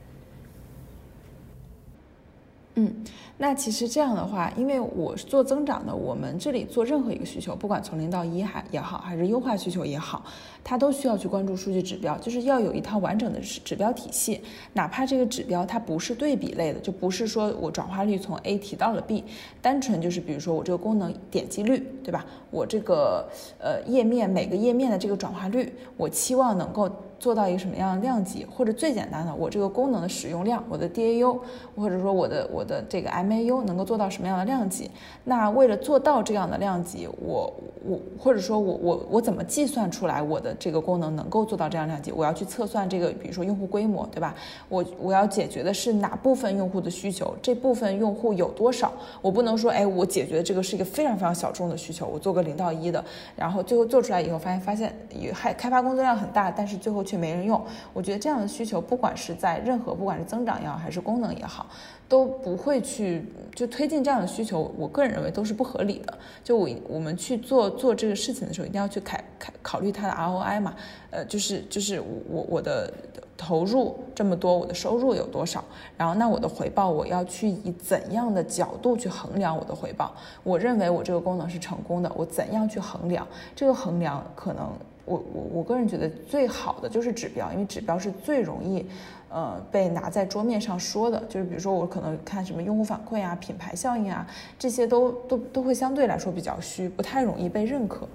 [2.78, 2.94] 嗯，
[3.38, 10.26] 那其实这样的话，因为我是做增长的，我们这里做任何一个需求，不管从零到一还也好，还是优化需求也好，
[10.62, 14.42] 它都需要去关注数据指标，就是要有一套完整的指标体系。
[14.74, 19.24] 哪怕这个指标它不是对比类的，就不是说我转化率从 A 提到了 B，
[19.62, 22.26] 单纯就是比如说我这个功能点击率，对吧？
[22.52, 23.26] 我这个
[23.58, 26.92] 呃页面每个页面的这个转化率，我期望能够。
[27.26, 31.40] 做到一个什么样的量级，或者最简单的，我这个功能的使用量，我的 DAU，
[31.76, 34.92] 或者说我的我的这个 MAU 能够做到什么样的量级？
[35.24, 37.52] 那为了做到这样的量级，我
[37.84, 42.12] 我或者说我我我怎么计算出来我的这个功能能够做到这样量级？
[42.12, 44.36] 我要去测算这个，比如说用户规模，对吧？
[44.70, 47.36] 我我要解决的是哪部分用户的需求？
[47.42, 48.94] 这部分用户有多少？
[49.24, 53.04] 我不能说，哎，我解决的这个是一个非常非常小众的需求，我做个零到一的，
[53.36, 57.04] 然后最后做出来以后发现发现也还开发工作量很大，但是最后。
[57.06, 61.66] 却没人用，我觉得这样的需求，不管是在任何，不管是增长也好，还是功能也好，
[62.08, 64.74] 都不会去就推进这样的需求。
[64.78, 66.18] 我个人认为都是不合理的。
[66.44, 70.76] 就我我们去做做这个事情的时候，一定要去考考考虑它的 ROI 嘛，
[71.12, 72.92] 呃，就是就是我我的
[73.38, 75.64] 投入这么多，我的收入有多少？
[75.98, 80.14] 然后那我的回报，我要去以怎样的角度去衡量我的回报？
[80.44, 83.28] 我认为我这个功能是成功的，我怎样去衡量？
[83.56, 84.70] 这个衡量可能。
[85.06, 88.84] 我我我个人觉得最好的就是指标，因为指标是最容易，
[89.30, 91.24] 呃，被拿在桌面上说的。
[91.30, 98.08] 就是比如说我可能看什么用户反馈啊、品牌效应啊，这些都都都会相对来说比较虚，不太容易被认可。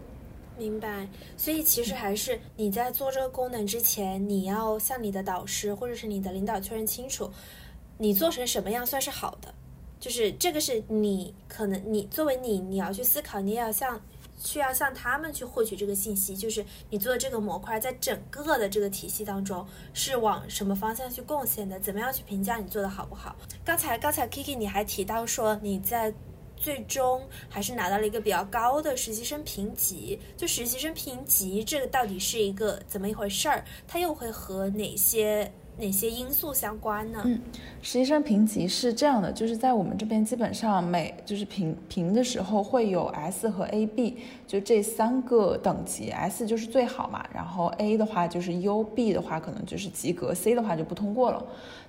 [0.58, 1.06] 明白。
[1.36, 7.30] 所以其实还是你在做这个功能之前，你要向你的导师或者是你的领导确认清楚，
[7.98, 9.54] 你做成什么样算是好的。
[10.00, 14.00] 就是这个是你可能你作为你你要去思考，你也要向。
[14.40, 21.78] 需要向他们去获取这个信息，就是你做的这个模块在整个的这个体系当中是往什么方向去贡献的？
[21.78, 23.36] 怎么样去评价你做的好不好？
[23.64, 26.12] 刚才刚才 Kiki 你还提到说你在
[26.56, 33.64] 最终还是拿到了一个比较高的实习生评级，就实习生评级这个到底是一个怎么一回事儿？
[33.86, 35.52] 它又会和哪些？
[35.78, 37.22] 哪些因素相关呢？
[37.24, 37.40] 嗯，
[37.80, 51.42] 实习生评级是这样的，就是在我们这边基本上每就是评评的时候会有 S 和 A、B，就这三个等级，S 就是最好嘛，然后 A 的话就是优，B 的话可能就是及格，C 的话就不通过了。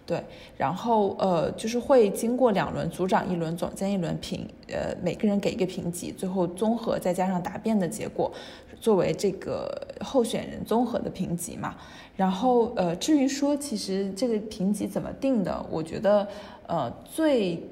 [0.04, 0.22] 对，
[0.58, 8.32] 然后呃就是会经过两轮，组长一轮，总监一轮评，呃每个人给一个评级，最后综合再加上答辩的结果，
[8.80, 11.76] 作为这个候选人综合的评级嘛。
[12.22, 16.28] 然后，呃，至于说其实这个评级怎么定的，我觉得，
[16.68, 17.64] 呃，最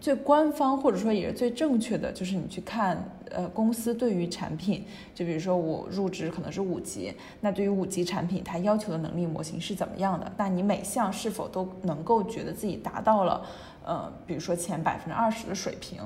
[0.00, 2.96] 最官方或者说也是最正确的，就是你去看，
[3.30, 4.82] 呃，公司对于产品，
[5.14, 10.32] 就比如说我入职可能是五级，那对于五级产品，它要求的能力模型是怎么样的？
[10.38, 13.44] 那你每项是否都能够觉得自己达到了，
[13.84, 16.00] 呃，比如说前百分之二十的水平，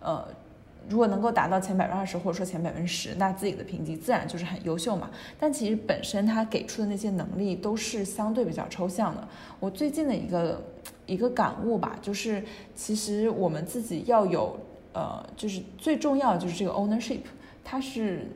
[0.00, 0.24] 呃。
[0.88, 5.10] 如果能够达到前百分之二十，或者说前百分之十，那自己的评级自然就是很优秀嘛。
[5.38, 9.28] 但其实本身他给出的那些能力都是相对比较抽象的。
[9.60, 10.62] 我最近的一个
[11.06, 12.42] 一个感悟吧，就是
[12.74, 14.58] 其实我们自己要有，
[14.92, 17.20] 呃，就是最重要的就是这个 ownership，
[17.62, 18.26] 它是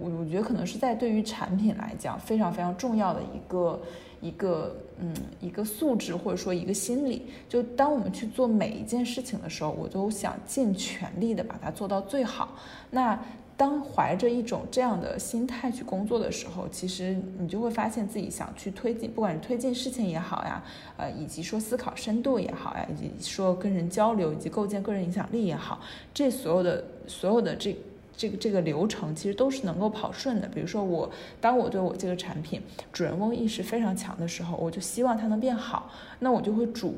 [0.00, 3.80] 我我觉得可能是在对于产品来讲非常非常重要的一个。
[4.20, 12.56] 一个嗯，一个素质或者说一个心理，就当我们去做每一件事情的时候，我都想尽全力的把它做到最好。
[12.90, 13.18] 那
[13.56, 20.62] 当怀着一种这样的心态去工作的时候，其实你就会发现自己想去推进，不管是推进事情也好呀，
[20.96, 25.80] 呃，以及说思考深度也好呀，以及说跟人交流以及构建个人影响力也好，
[26.14, 27.76] 这所有的所有的这。
[28.18, 30.48] 这个这个流程其实都是能够跑顺的。
[30.48, 32.60] 比如说我，当我对我这个产品
[32.92, 36.96] 主人翁意识非常强的时候，我就希望它能变好，那我就会主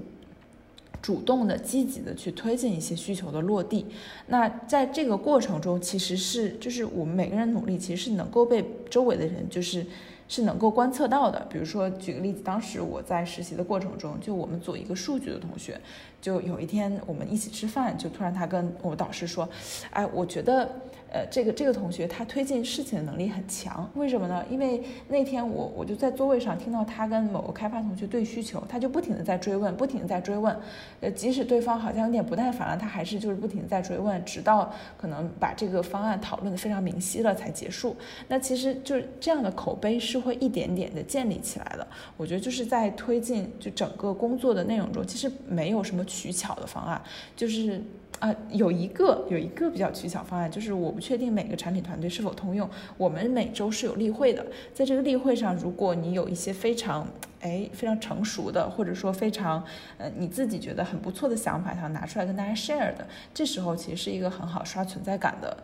[1.03, 3.87] 主动的、积极的去推进一些需求的落地。
[4.29, 9.87] 那在这个过程中，其实是就是我们每个人努力，其实是能够被周围的人就是
[10.29, 11.47] 是能够观测到的。
[11.51, 15.81] 比如说举个例子，当时我在实习的过程中，就我们组一个数据的同学，
[16.21, 19.49] 就有一天我们一起吃饭，就突然他跟我导师说
[19.91, 20.69] ：“哎，我觉得。”
[21.13, 24.45] 呃，这个这个同学他推进事情的能力很强，为什么呢？
[24.49, 30.57] 因为那天我我就在座位上听到他跟某个开发同学对需求，他就不停的在追问，不停的在追问，
[31.01, 37.97] 呃，即使对方好像有点不耐烦了，他还是就是不停的在追问，直到可能把这个方案讨论的非常明晰了才结束。
[38.29, 41.85] 那其实就是这样的口碑是会一点点的建立起来的。
[42.17, 47.01] 我觉得就是在推进就整个工作的内容中，其实没有什么取巧的方案，
[47.37, 47.81] 就是。
[48.19, 52.69] 啊，有一个有一个比较取巧方案，就是我不确定每个产品团队是否通用。
[52.99, 54.45] 我们每周是有例会的，
[54.75, 57.09] 在这个例会上，如果你有一些非常
[57.41, 59.65] 哎非常成熟的，或者说非常
[59.97, 65.57] 呃你自己觉得很不错的想法，想拿出来跟大家 share 的，这时候其实是一个很好刷存在感的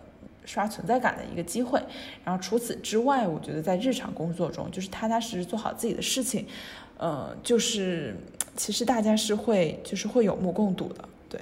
[0.47, 1.79] 刷存在感的一个机会。
[2.25, 6.47] 然后除此之外，我觉得在日常工作中，就是踏踏实实做好自己的事情，
[6.99, 8.17] 呃，就是
[8.57, 11.09] 其实大家是会就是会有目共睹的。
[11.29, 11.41] 对。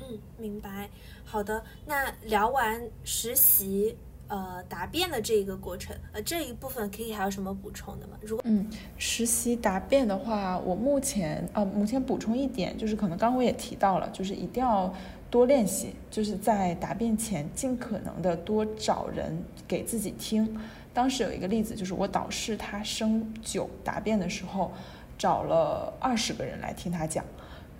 [0.00, 0.88] 嗯明白，
[1.24, 1.62] 好的。
[1.86, 3.96] 那聊完实习，
[4.28, 8.16] 呃，答辩的这一个过程，呃，这一部分可以还有什么补充的吗？
[8.20, 14.92] 如果嗯，实习答辩的话，我目前啊，目前补充一点，就是可能刚我也提到了，就是一定要
[15.30, 20.58] 多练习，就是在答辩前尽可能的多找人给自己听。
[20.94, 24.72] 当时有一个例子，就是我导师他升九答辩的时候，
[25.18, 27.24] 找了二十个人来听他讲，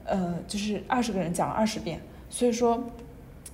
[0.04, 2.00] 呃，就是二十个人讲了二十遍。
[2.28, 2.82] 所以说，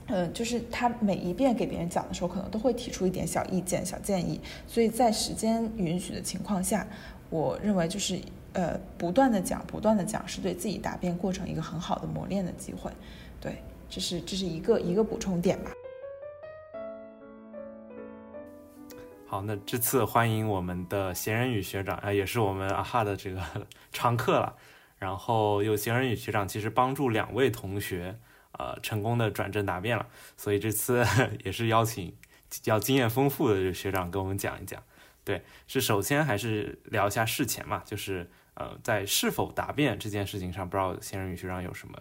[0.07, 4.41] 嗯，就是他每一遍给别人讲的时候，可能都会提出一点小意见、小建议。
[4.67, 6.87] 所以在时间允许的情况下，
[7.29, 8.19] 我认为就是
[8.55, 12.91] 呃，不断的讲、不断的讲，是对自己答辩过程一个很好的磨练的机会。
[13.41, 15.71] 对，这是这是一个一个补充点吧。
[19.31, 23.41] 好，那这次欢迎我们的闲人宇学长啊，也是我们阿哈的这个
[23.93, 24.57] 常客了。
[24.99, 28.19] 然后有闲人宇学长，其实帮助两位同学。
[28.59, 30.05] 呃，成功的转正答辩了，
[30.37, 31.07] 所以这次
[31.45, 32.09] 也是邀请
[32.51, 34.83] 比较经验丰富的学长跟我们讲一讲。
[35.23, 41.97] 对，是首先还是聊一下事前嘛，就是呃，在是否答辩这件事情上，不知道闲人宇学长有什么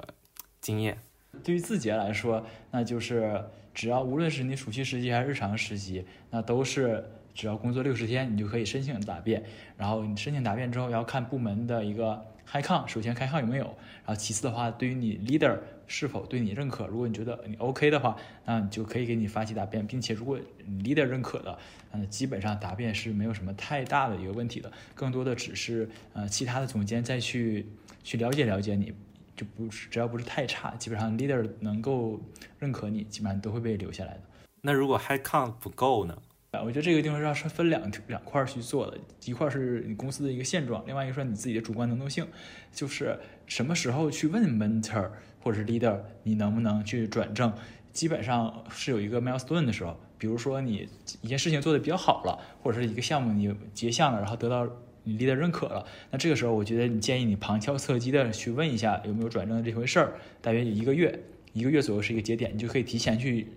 [0.60, 0.98] 经验？
[1.44, 9.44] 对于字节来说，那就是只要无论是你暑期实习还是日常实习，那都是只要工作六十天，你就可以申请答辩。
[9.78, 13.66] 然后你申请答辩之后，要看部门的一个 high con，首先开抗有没有，
[14.06, 15.58] 然后其次的话，对于你 leader。
[15.92, 16.86] 是否对你认可。
[16.86, 18.16] 如果你觉得你 OK 的话，
[18.46, 21.58] 那你就可以给你发起答辩，并且如果你 leader 认可的，
[21.94, 27.66] 嗯，基本上答辩是没有什么太大的一个问题的，更多的只是呃其他的总监再去
[28.04, 28.94] 去了解了解你，
[29.36, 32.22] 就不只要不是太差，基本上 leader 能够
[32.60, 34.22] 认可你，基本上都会被留下来的。
[34.62, 36.16] 那如果 High count 不够呢？
[36.52, 42.26] 啊，我觉得这个地方是要分两两块去做的，一块是你公司的一个现状，另外一个说你自己的主观能动性，
[42.74, 47.54] 就是什么时候去问 mentor 或者是 leader，你能不能去转正，
[47.94, 50.90] 基本上是有一个 milestone 的时候，比如说你
[51.22, 54.68] 一件事情做的比较好了，或者是一个项目你结项了，然后得到
[55.04, 61.20] 你 leader 认可了，那这个时候我觉得你建议你旁敲侧击的去问一下有没有转正的这回事儿，大约一个月，
[61.54, 63.48] 一个月左右是一个节点，你就可以提前去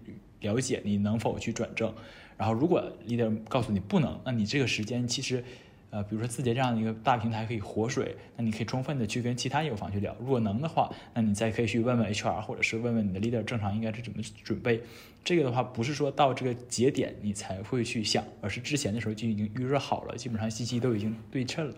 [0.40, 1.90] 了解你能否去转正。
[2.42, 5.44] 然后，如果 leader 告诉你不能，那你这个时间其实，
[5.90, 10.12] 呃，比如说字节这样的一个大平台可以活水，那你可以充分的去跟其他业务方去聊。
[10.18, 14.82] 如果能的话，那你再可以去问问 HR，或者是问问你的 leader，正常应该是怎么准备。
[15.22, 21.76] 这个的话，不是说到这个节点你才会去想，而是之前的时候就已经预热好了，基本上信息都已经对称了。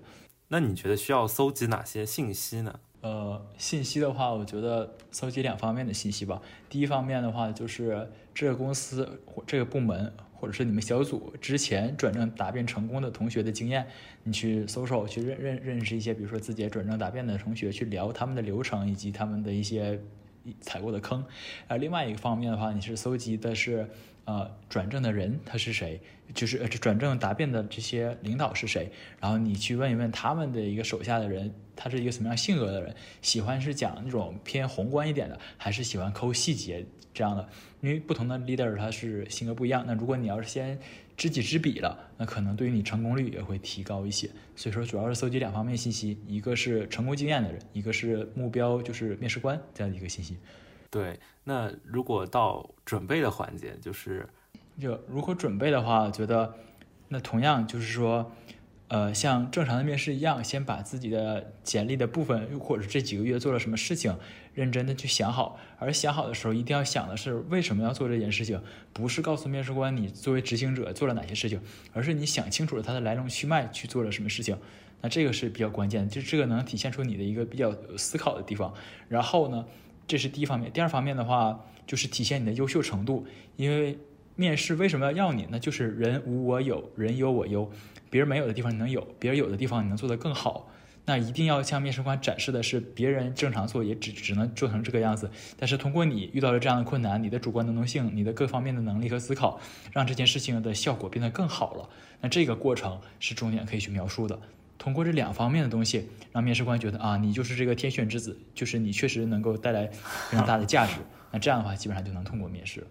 [0.48, 2.80] 那你觉得需要搜集哪些信息呢？
[3.02, 6.40] 呃，信息的话，我觉得搜集两方面的信息吧。
[6.70, 10.10] 第一方面的话，就是这个公司或这个部门。
[10.44, 13.86] 或者是你们小组之前转正答辩成功的同学的经验，
[14.24, 19.98] 你去搜搜，去认认认识一些，比如说自己转正答辩的同学，去聊他们的流程以及他们的一些
[20.60, 21.24] 踩过的坑。
[21.68, 23.88] 呃，另外一个方面的话，你是搜集的是
[24.26, 25.98] 呃转正的人他是谁，
[26.34, 36.84] 就是呃转正答辩的这些领导是谁，然后你去问一问他们的一个手下的人，他是一个什么样性格的人，喜欢是讲那种偏宏观一点的，还是喜欢抠细节
[37.14, 37.48] 这样的。
[37.80, 40.78] 因为不同的 leader 他是性格不一样，那如果你要是先
[41.16, 44.28] 知己知彼了，那可能对于你成功率也会提高一些。
[44.56, 50.36] 所以说主要是搜集两方面信息，一个是成功经验的人，一个是目标就是面试官这样的一个信息。
[50.90, 54.28] 对，那如果到准备的环节，就是
[54.78, 56.54] 就如果准备的话，我觉得
[57.08, 58.30] 那同样就是说。
[58.88, 64.16] 呃，像正常的面试一样，先把自己的简历的部分，或者是这几个月做了什么事情，
[64.52, 65.58] 认真的去想好。
[65.78, 68.60] 而想好的时候，一定要想的是为什么要做这件事情，
[68.92, 71.60] 不是告诉面试官你作为执行者做了哪些事情，
[71.92, 74.56] 而是你想清楚了它的来龙去脉去做了什么事情。
[75.00, 78.72] 那这个是比较关键的，就这个能体现出你的一个比较思考的地方。
[79.08, 79.64] 然后呢，
[80.06, 80.70] 这是第一方面。
[80.72, 83.26] 第二方面的话，就是体现你的优秀程度。
[83.56, 83.98] 因为
[84.36, 85.58] 面试为什么要要你呢？
[85.58, 87.70] 就是人无我有，人有我优。
[88.14, 90.70] 别人没有的地方你能有，别人有的地方你能做得更好。
[91.04, 95.28] 那一定要向面试官展示的是，别人正常做也只只能做成这个样子。
[95.58, 99.58] 但是通过你遇到了这样的困难，你的主观能动性，你的各方面的能力和思考，
[99.92, 101.88] 让这件事情的效果变得更好了。
[102.20, 104.38] 那这个过程是重点可以去描述的。
[104.78, 110.92] 通过这两方面的东西，让面试官觉得啊，你就是这个天选之子，就是你确实能够带来非常大的价值。
[111.32, 112.86] 那这样的话，基本上就能通过面试。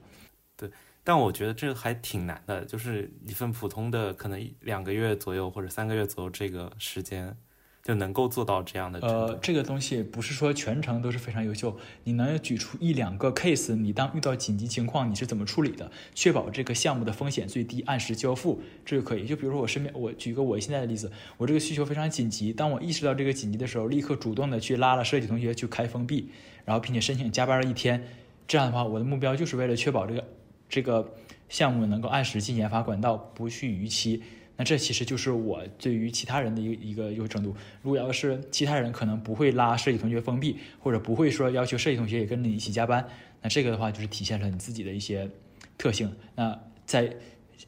[1.03, 7.35] 但我觉得这个还挺难的，就是一份普通的，可能两个月左右或者三个月左右这个时间，
[7.83, 8.99] 就能够做到这样的。
[8.99, 19.25] 呃，这个东西不是说全程都是非常优秀，你能举出一两个 case，你当遇到紧急情况你是怎么处理的，确保这个项目的风险最低，按时交付，这就可以。
[19.25, 26.29] 就比如说我身边，我举个我现在的例子，我这个需求非常紧急，当我意识到这个紧急的时候，立刻主动的去拉了设计同学去开封闭，
[26.63, 28.07] 然后并且申请加班了一天，
[28.47, 30.25] 这样的话，我的目标就是为了确保这个。
[30.73, 31.07] 这个
[31.49, 34.23] 项目能够按时进研发管道，不续逾期，
[34.57, 37.55] 那这其实就是我对于其他人的一个一个优秀程度。
[37.83, 43.07] 如果要是其他人可能不会拉设计同学封闭，或者不会说要求设计同学也跟着你一起加班，
[43.43, 45.29] 那这个的话就是体现了你自己的一些
[45.77, 46.11] 特性。
[46.33, 47.15] 那在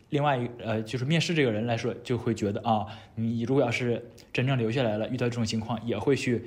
[0.10, 4.04] 另外一呃，就是面试这个人来说，就会觉得啊，你如果要是
[4.34, 6.44] 真正留下来了，遇到这种情况也会去。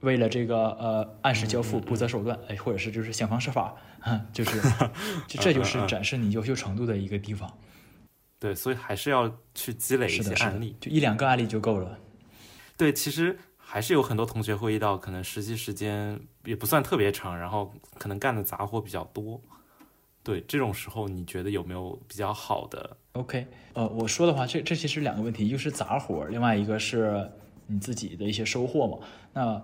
[0.00, 3.76] 为了这个呃按时交付不择手段，哎，或者是就是想方设法，
[4.32, 4.60] 就是
[5.28, 7.52] 就这就是展示你优秀程度的一个地方。
[8.38, 11.98] 对，所以还是要去积累一些案例，就一两个案例就够了。
[12.76, 19.38] 对，其实还是有很多同学会遇到，可能实习时间也不算特别长，然后可能干的杂活比较多。
[20.22, 27.30] 对，这种时候你觉得有没有比较好的？OK，呃，我说的话，这这其实两个问题，一个是杂活，另外一个是
[27.66, 28.98] 你自己的一些收获嘛。
[29.32, 29.62] 那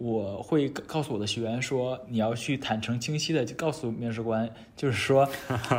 [0.00, 5.28] 我会告诉我的学员说，你要去坦诚清晰的就告诉面试官，就是说，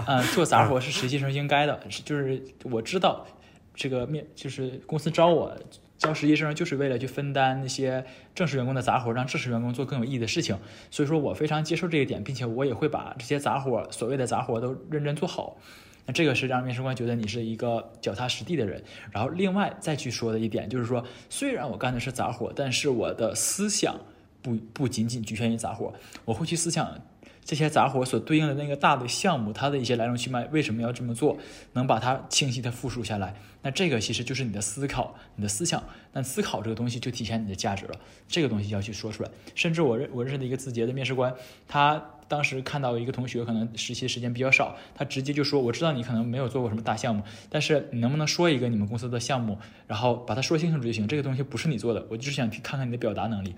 [0.05, 3.26] 嗯， 做杂活是实习生应该的，就是我知道，
[3.74, 5.57] 这个面就是公司招我
[5.97, 8.05] 招实习生就是为了去分担那些
[8.36, 10.55] 正式员工的杂活，让正式员工做更有意义的事情，
[10.91, 15.57] 所以说我非常接受这一点，并且我也会把这些杂活，所谓的杂活都认真做好。
[16.05, 18.84] 那这个是让面试官觉得你是一个脚踏实地的人。
[19.11, 23.95] 然后另外再去说的一点就是说，虽然我干的是杂活，但是我的思想。
[24.41, 25.93] 不不仅仅局限于杂活，
[26.25, 26.99] 我会去思想
[27.43, 31.37] 这些杂活所对应的那个大的项目，它的一些来龙去脉，为什么要这么做，
[31.73, 33.35] 能把它清晰的复述下来。
[33.63, 35.83] 那这个其实就是你的思考，你的思想。
[36.13, 37.95] 那思考这个东西就体现你的价值了，
[38.27, 39.29] 这个东西要去说出来。
[39.55, 41.33] 甚至我认我认识的一个字节的面试官，
[41.67, 51.07] 他当时看到一个同学可能实习时间比较少，他直接就说：“我知道你可能没有做过什么大项目，但是你能不能说一个你们公司的项目，然后把它说清楚就行。
[51.07, 53.55] 这个东西不是你做的，我就是想去看看你的表达能力。”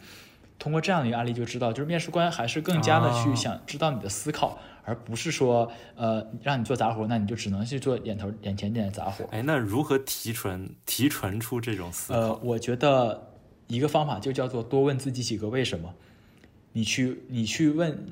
[0.60, 9.26] 通过这样的一个案例就知道，就是面试官还是更加的去想知道你的思考，而不是说呃让你做杂活，那你就只能去做眼头眼前点的杂活。
[9.32, 12.20] 哎，那如何提纯提纯出这种思考？
[12.20, 13.30] 呃，我觉得
[13.68, 15.94] 一个方法就叫做多问自己几个为什么。
[16.76, 18.04] 你去你去问，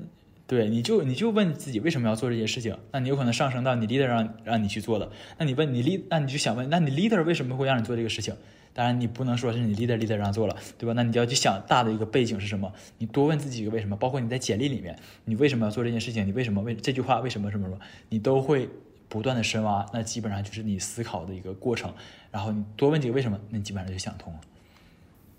[0.46, 2.76] 对，你就你就问自己为什么要做这些事情。
[2.92, 5.10] 那你有可能上升到你 leader 让让你去做的。
[5.36, 8.32] 那你问你 lead，那你就想问，那你 leader 为什么会让你做这个事情？
[8.74, 10.92] 当然，你不能说是你 leader leader 让做了，对吧？
[10.94, 12.72] 那你就要去想大的一个背景是什么？
[12.98, 16.26] 你多问自己一个为什么，包括你在简历里面，你为什么要做这件事情？
[16.26, 17.78] 你为什么为这句话为什么什么什么？
[18.08, 18.68] 你都会
[19.08, 21.92] 不断的深挖，那基本上就是你思考的一个过程。
[22.30, 24.40] 然后你多问几个为什么，那你基本上就想通了。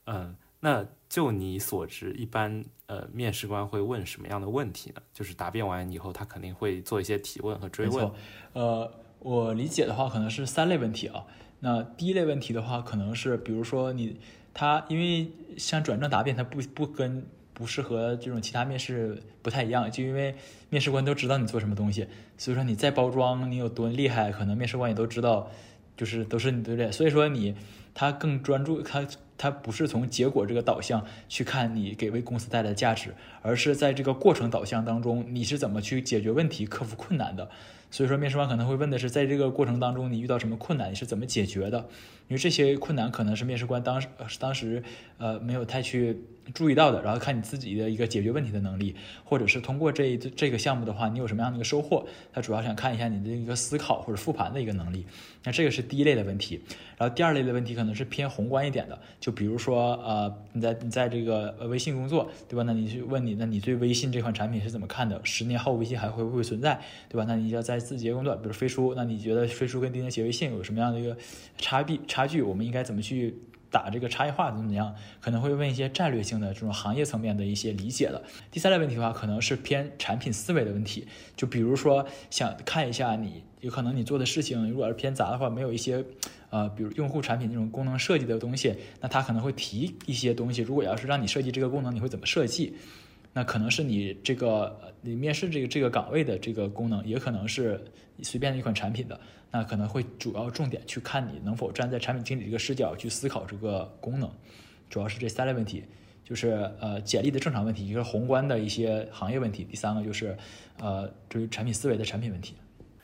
[0.06, 5.02] 嗯，那就你所知，一般呃面试官会问什么样的问题呢？
[5.12, 8.12] 就是答辩完以后，他肯定会做一些提问和追问。
[8.54, 8.92] 呃，
[9.24, 11.24] 我理解的话，可能是三类问题啊。
[11.62, 14.18] 那第一类问题的话，可能是比如说你
[14.54, 20.36] 他，因为像转正答辩，它不不跟不是和这种其他面试不太一样，就因为
[20.70, 22.06] 面试官都知道你做什么东西，
[22.38, 25.50] 所以说你再包装你有多厉害，可能面试官也都知道，
[25.96, 26.92] 就是都是你对不对？
[26.92, 27.56] 所以说你
[27.94, 29.08] 他更专注，他
[29.38, 37.50] 他不是从结果这个导向去看你给为公司带来的价值，而是在这个过程导向当中，你是怎么去解决问题、克服困难的。
[37.94, 41.78] 所以说，面试官可能会问的是，在这个过程当中，你遇到什么困难，你是怎么解决的？
[42.28, 44.08] 因为这些困难可能是面试官当时
[44.40, 44.82] 当时
[45.20, 46.20] 呃没有太去
[46.54, 52.06] 注意到的，然后看你自己的一个解决问题的能力，或者是通过这这个项目的话，你有什么样的一个收获？
[52.34, 55.06] 他主要想看一下你的一个思考或者复盘的一个能力。
[55.46, 56.62] 那这个是第一类的问题，
[56.98, 62.64] 然后第二类的问题可能是偏宏观一点的，就比如说呃你在你在这个微信工作，对吧？
[62.64, 65.20] 那你去问你，那你对微信这款产品是怎么看的？
[65.24, 66.80] 十年后微信还会不会存在，
[67.10, 67.26] 对吧？
[67.28, 71.18] 那你要在字节工作，比如飞书，那你觉得飞书跟钉钉企业微信有什么样的一个
[71.58, 72.00] 差别？
[72.08, 73.38] 差距，我们应该怎么去
[73.74, 74.52] 打这个差异化？
[74.52, 74.94] 怎么怎么样？
[75.20, 78.22] 可能会问一些战略性的这种行业层面的一些理解的。
[78.52, 86.06] 第三类问题的话，可能是偏产品思维的问题，就比如说想看一下你有可能你做的事情，如果是偏杂的话，没有一些
[86.52, 90.62] 呃，比如用户产品这种功能设计的东西，那他可能会提一些东西。
[90.62, 92.78] 如果要是让你设计这个功能，你会怎么设计？
[93.34, 97.84] 那可能是你这个你面试这个这个岗位的这个功能，也可能是
[98.22, 99.20] 随便的一款产品的。
[99.52, 104.28] 那可能会主要重点去看你能否站在产品经理这个视角去思考这个功能，
[104.90, 105.84] 主要是这三类问题，
[106.24, 110.36] 就是呃简历的正常问题，一个宏观的一些行业问题，第三个就是
[110.80, 112.56] 呃对于产品思维的产品问题。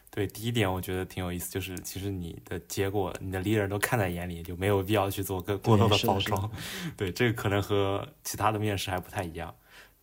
[0.09, 6.49] 对，第一点我觉得挺有意思，就是其实你的结果你的 leader 都看在眼里，就没有必要去做更过多的包装。
[6.97, 9.53] 对，这个可能和其他的面试还不太一样。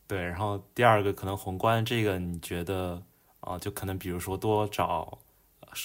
[0.06, 3.02] 对，然后第二个可能宏观这个你觉得
[3.40, 5.18] 啊，就可能比如说多找。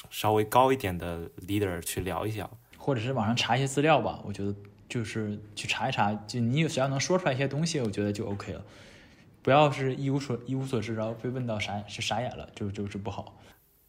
[0.10, 4.22] 稍微高一点的 leader 去聊一下，或者是网上查一些资料吧。
[4.24, 4.56] 我觉得
[4.88, 8.64] 就是去查一查，就你有只要能说出来一些东西，我觉得就 OK 了。
[9.42, 13.36] 不要是一无所一无所知，然后被问到傻是傻眼了，就就是不好。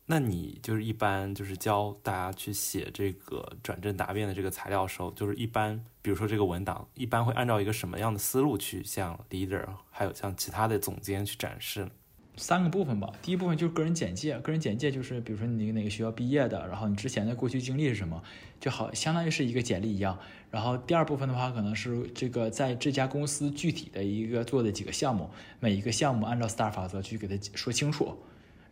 [0.07, 11.89] 那你就是一般就是教大家去写这个转正答辩的这个材料的时候，就是一般比如说这个文档，一般会按照一个什么样的思路去向 leader 还有像其他的总监去展示？
[12.37, 18.23] 三个部分吧，第一部分就是个人简介，个人简介就是比如说你哪个学校毕业的，然后你之前的过去经历是什么，
[18.59, 20.19] 就好相当于是一个简历一样。
[20.51, 25.31] 然后第二部分的话，可能是这个在这家公司具体的一个做的几个项目，
[25.61, 28.17] 每一个项目按照 STAR 法则去给他说清楚。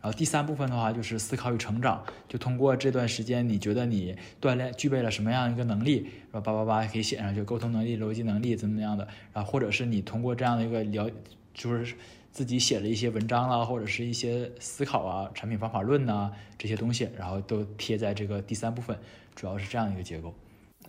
[0.01, 11.11] 然后第三部分的话就是思考与成长，就通过这段时间你觉得你锻炼具备了什么样一个能力，然后叭叭叭可以写上去，沟通能力、逻辑能力怎么怎么样的，然后或者是你通过这样的一个了，
[11.53, 11.95] 就是。
[12.33, 18.97] 自己写了一些文章啦，或者是一些思考啊、产品方法论呐这些东西，然后都贴在这个第三部分，
[19.35, 20.33] 主要是这样一个结构。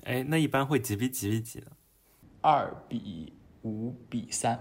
[0.04, 1.66] 哎，那一般会几比几比几呢？
[2.42, 3.32] 二比
[3.62, 4.56] 五比三。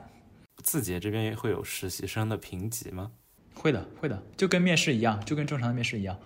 [0.64, 3.12] 字节这边会有实习生的评级吗？
[3.54, 6.18] 会的，会的，就跟面试一样，就跟正常的面试一样，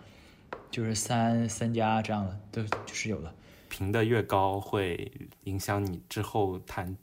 [0.72, 3.34] 就是三三家这样的，都就是有的。
[3.70, 5.12] 评的越高，会
[5.44, 6.96] 影响你之后谈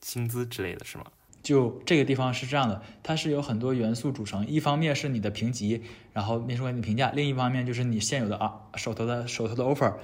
[0.00, 1.04] 薪资之类的是吗？
[1.42, 5.82] 就这个地方是这样的，它是有很多元素组成，一方面是你的评级，
[6.14, 9.96] 然后面试官的评价，另一方面就是你现有的啊手头的手头的 offer，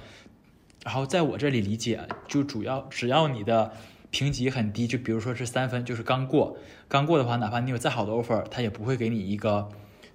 [0.85, 3.73] 然后在我这里理解，就主要只要你的
[4.11, 6.57] 评级很低，就比如说是三分，就是刚过。
[6.87, 9.69] 刚过的话，哪怕你有再好的 offer，他也不会给你一个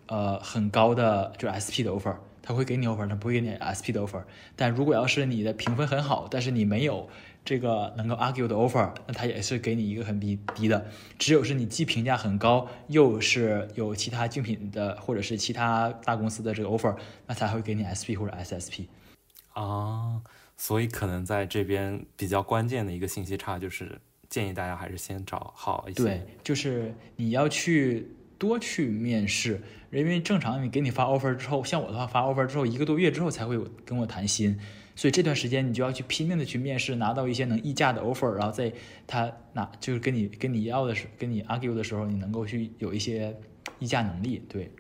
[0.07, 4.23] 呃很高的就是 SP 的 offer，他会给你 offer，他不会给你 SP 的 offer。
[4.55, 7.09] 但如果要是你的评分很好，但是你没有
[7.43, 10.87] 这个能够 argue 的 offer，那他也是给你一个很低低的。
[11.19, 16.95] 只有是你既评价很高，又是有其他竞品的或者是其他大公司的这个 offer，
[17.27, 18.87] 那才会给你 SP 或者 SSP。
[19.55, 20.21] 啊，
[20.57, 26.03] 所以可能在这边比较关键的一个信息差就是建议大家还是先找好一些。
[26.03, 34.59] 对，就是你要去多去面试，因为正常你给你发 offer 之后，像我的话发 offer 之后一个多月之后才会有跟我谈薪，
[34.95, 38.73] 所以这段时间你就要去拼命的去面试，拿到一些能议价的 offer，然后在
[39.07, 43.35] 他拿就是跟你跟你要的时跟你 argue 的时候，你能够去有一些
[43.79, 44.43] 议价能力。
[44.49, 44.71] 对，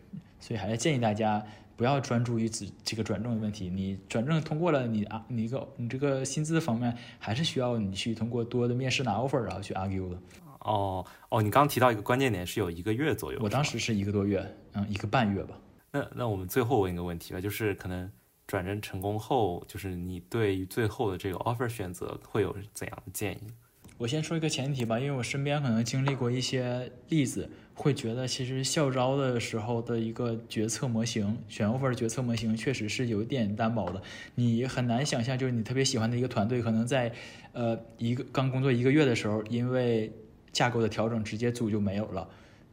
[0.46, 1.42] 所以还是建议大家。
[1.78, 10.18] 不要专注于只这个转正的问题，你转正通过了，你啊，你一个你这个薪资方面还是需要你去通过多的面试拿 offer，然后去 argue 的。
[10.60, 15.58] 哦哦，你刚刚提到一个关键点是有一个月左右，我当时是一个多月，嗯，一个半月吧。
[15.92, 18.10] 那那我们最后问一个问题吧，就是可能
[18.46, 23.52] 转正成功后，就是你对于最后的这个 offer 选择会有怎样的建议？
[23.98, 34.02] 我先说一个前提吧，因为我身边可能经历过一些例子，会觉得其实校招的时候的一个决策模型，选 offer 决策模型确实是有点单薄的。
[34.34, 37.10] 你很难想象，就是你特别喜欢的一个团队，可能在
[37.52, 40.12] 呃一个刚工作一个月的时候，因为
[40.52, 42.28] 架构的调整，直接组就没有了。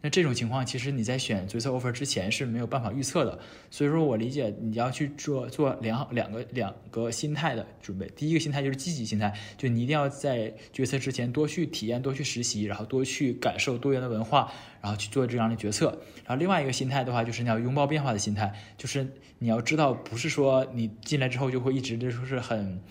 [0.06, 3.40] 那这种情况，其实你在选决策 offer 之前是没有办法预测的，
[3.72, 8.06] 所以说我理解你要去做做两两个两个心态的准备。
[8.14, 14.52] 第一个心态就是积极心态，就你一定要在决策之前多去体验、多去实习，然后多去感受多元的文化，
[14.82, 15.98] 然后去做这样的决策。
[16.26, 19.08] 然后另外一个心态的话，就是你要拥抱变化的心态，就是
[19.40, 22.82] 你要知道，不是说你进来之后就会一直就说是很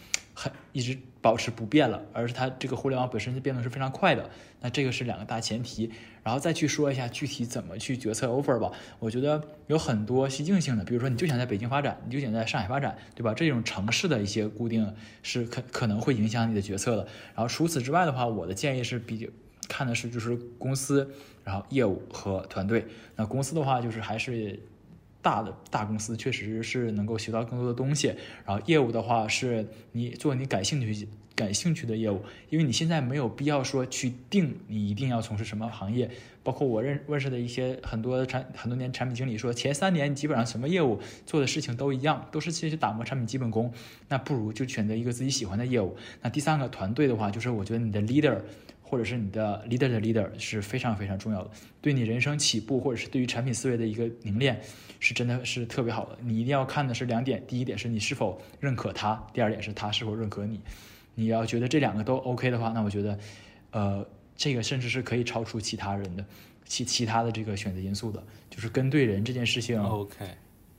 [0.42, 0.98] 很一直。
[1.22, 4.28] 保持不变了，而是它这个互联网本身的变动是非常快的。
[4.60, 5.88] 那这个是两个大前提，
[6.24, 8.72] 然后再去说一下具体怎么去决策 offer 吧。
[8.98, 13.32] 我觉得有很多习性性的，比如说你就想在北京发展，你就想在上海发展，对吧？
[13.34, 17.06] 这种城市的一些固定是可可能会影响你的决策的。
[17.36, 19.28] 然后除此之外的话，我的建议是比较
[19.68, 21.08] 看的是就是公司，
[21.44, 22.84] 然后业务和团队。
[23.14, 24.58] 那公司的话就是还是。
[25.22, 28.08] 大的大公司确实是能够学到更多的东西，
[28.44, 32.20] 然后业务的话是你做你感兴趣感兴趣的业务，
[32.50, 36.10] 因为你现在没有必要说去定你一定要从事什么行业。
[36.42, 43.72] 包括我认认识的一些很多产很多年产品经理说，前三年基本上什么业务做的事情都一样，都是其实打磨产品基本功。
[44.08, 45.96] 那不如就选择一个自己喜欢的业务。
[46.20, 48.38] 那第三个团队的话，就是我觉得你的 leader。
[48.84, 51.50] 或者是你的 leader 的 leader 是非常非常重要的，
[51.80, 54.60] 对你人生起步，或者是对于产品思维的一个凝练，
[55.02, 56.16] 是真的是特别好的。
[56.20, 60.60] 你一定要看的是两点，第一点是你是否认可他，第二点是他是否认可你。
[61.16, 63.18] 你要觉得这两个都 OK 的话，那我觉得，
[63.72, 66.24] 呃，这个甚至是可以超出其他人的
[66.64, 70.24] 其其他的这个选择因素的，就是跟对人这件事情 OK，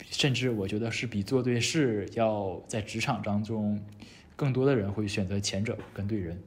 [0.09, 3.78] 甚至我觉得是比做对事要在职场当中
[4.38, 6.41] 更多的人会选择前者，跟对人。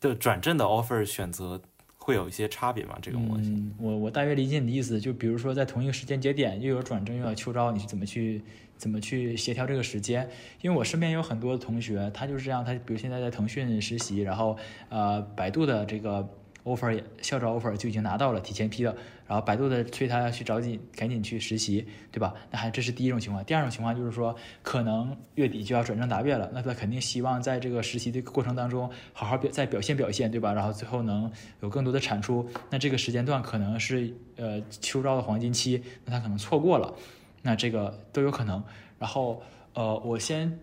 [0.00, 1.62] 的转正的 offer 选择
[2.04, 2.98] 会有一些差别吗？
[3.00, 8.42] 这个模型，我我大约理解你的意思，就比如说在同一个时间节点又有转正又有秋招，你是怎么去
[8.76, 10.28] 怎么去协调这个时间？
[10.60, 16.28] 因为我身边有很多同学，他就是这样，他比如现在在腾讯实习，然后呃百度的这个。
[16.64, 18.94] Offer 校招 offer 就已经拿到了，提前批的，
[19.26, 22.34] 然后百度的催他要去找紧，赶紧去实习，对吧？
[22.50, 23.44] 那还这是第一种情况。
[23.44, 30.52] 第二种情况就是说，可能月底就要转正答辩了，那他肯定希望在这个实习的过程当中好好表再表现表现，对吧？
[30.52, 32.48] 然后最后能有更多的产出。
[32.70, 36.94] 那这个时间段可能是呃秋招的黄金期，那他可能错过了，
[37.42, 38.62] 那这个都有可能。
[38.98, 39.42] 然后
[39.74, 40.58] 呃，我先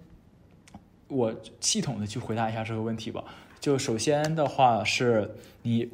[1.09, 3.23] 我系统的去回答一下这个问题吧。
[3.59, 5.89] 就首先的话是你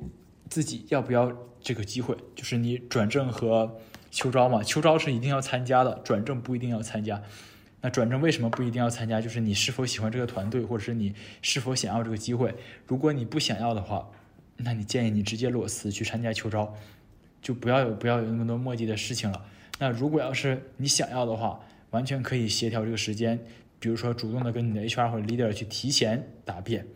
[0.50, 3.80] 自己要不要这个机会，就是你转正和
[4.12, 7.22] 秋招嘛，秋招是一定要参加的，转正不一定要参加。
[7.82, 9.20] 那转正为什么不一定要参加？
[9.20, 12.54] 就是你是否喜欢这个团队，或者是你是否想要这个机会。
[12.88, 14.10] 如果你不想要的话，
[14.58, 16.74] 那你建议你直接裸辞去参加秋招，
[17.42, 19.46] 就不要有不要有那么多磨叽的事情了。
[19.80, 21.60] 那如果要是你想要的话，
[21.92, 23.40] 完全可以协调这个时间，
[23.80, 26.88] 比如说主动的跟你的 HR 或者 leader 去提前答辩。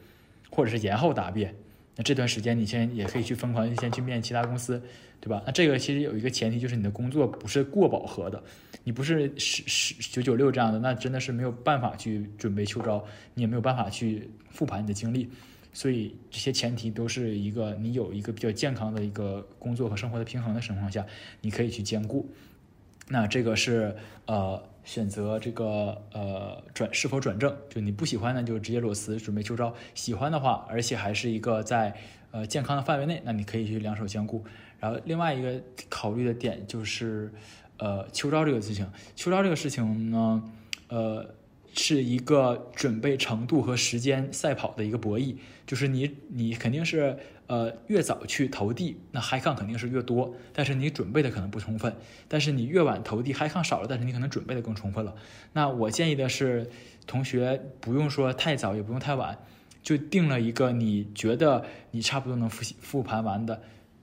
[0.50, 1.56] 或者是延后答辩，
[1.96, 4.82] 那这段时间你先也可以去疯狂先去面其他公司，
[5.20, 5.44] 对吧？
[5.46, 8.42] 那这个其实有一个前提，就是你的工作不是过饱和的，
[8.84, 15.30] 你不是十十九九六这样的，那真的是没有办法去准备秋招，你也没有办法去复盘你的经历。
[15.72, 21.06] 所以这些前提都是一个你有一个比较健康的一个工作和生活的平衡的情况下，
[21.42, 22.28] 你可以去兼顾。
[23.08, 23.96] 那这个是
[24.26, 31.94] 呃选择这个呃转是否转正，就你不喜欢呢就直接裸辞准备秋招，喜欢的话，而且还是一个在
[32.32, 34.44] 呃健康的范围内，那你可以去两手兼顾。
[34.80, 37.32] 然后另外一个考虑的点就是
[37.78, 40.44] 呃秋招这个事情，秋招这个事情呢，
[40.88, 41.36] 呃。
[41.72, 45.36] 是一个准备程度和时间赛跑的一个博弈，
[45.68, 47.16] 就是你你肯定是
[47.50, 51.92] 呃越早去投递，那嗨抗肯定是越多，但是你准备的可能不充分，
[52.28, 55.16] 但是你越晚投递嗨抗少了，但是你可能准备的更充分了。
[55.54, 56.70] 那我建议的是，
[57.08, 59.36] 同学不用说太早，也不用太晚，
[59.82, 63.60] 就定了一个你觉得你差不多能复习复盘完的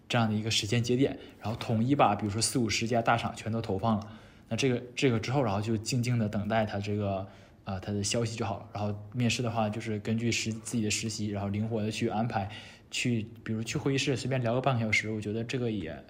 [0.09, 4.09] 这样的一个时间节点，然后统一把比如说四五十家大厂全都投放了，
[4.49, 7.25] 那这个这个之后，然后就静静的等待它这个。
[7.67, 8.67] 啊，他的消息就好了。
[8.73, 12.49] 然后面试的话，就是根据实自己的实习，然后灵活的去安排，
[12.97, 16.03] 去比如去会议室随便聊个半个小时，我觉得这个也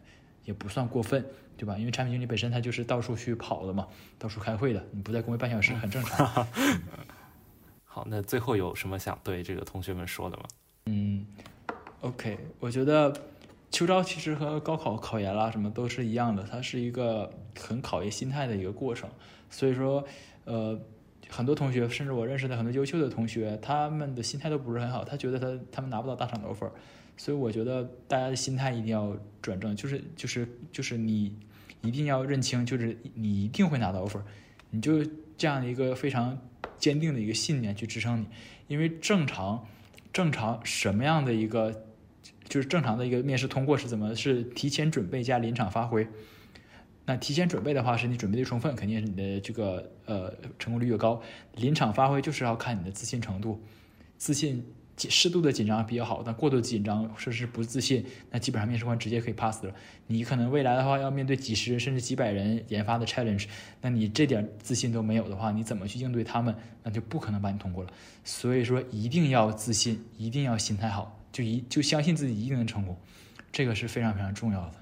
[0.45, 1.26] 也不算过分，
[1.57, 1.76] 对吧？
[1.76, 3.89] 因为产品经理本身他就是到处去跑的嘛，
[4.20, 6.47] 到处开会的，你不在工位半小时很正常。
[7.84, 10.45] 好，那最后有什么想对这个同学们说的吗？
[10.84, 11.26] 嗯
[12.03, 13.12] ，OK，我觉得
[13.72, 17.28] 秋招其实和高考考研啦什么都是一样的，它是一个
[17.59, 19.11] 很考验心态的一个过程，
[19.51, 20.07] 所以说，
[20.45, 20.80] 呃。
[21.29, 25.05] 很多同学，甚至我认识的很多优秀的同学，他们的心态都不是很好。
[25.05, 26.70] 他觉得他他们拿不到大厂的 offer，
[27.16, 31.37] 所以我觉得大家的心态一定要转正，就是就是就是你
[31.83, 34.22] 一定要认清，就是你一定会拿到 offer，
[34.70, 35.05] 你就
[35.37, 36.39] 这样一个非常
[36.79, 38.27] 坚定的一个信念去支撑你。
[38.68, 39.66] 因为正常
[40.12, 41.85] 正常什么样的一个
[42.49, 46.07] 就是正常的一个面试通过是怎么是提前准备加临场发挥。
[47.07, 51.23] 那提前准备的话，是你准备的充分，肯定是你的这个呃成功率越高。
[51.55, 53.63] 临场发挥就是要看你的自信程度，
[54.19, 59.73] 自信适度的紧张比较好，但过度紧张甚至是不自信，那基本上面试官直接可以 pass 了。
[60.09, 63.47] 你可能未来的话要面对几十人甚至几百人研发的 challenge，
[63.83, 66.53] 那你这点自信都没有的话，你怎么去应对他们？
[66.83, 67.91] 那就不可能把你通过了。
[68.25, 72.97] 所以说一定要自信，一定要心态好，就一就相信自己一定能成功，
[73.53, 74.75] 这个是非常非常重要的。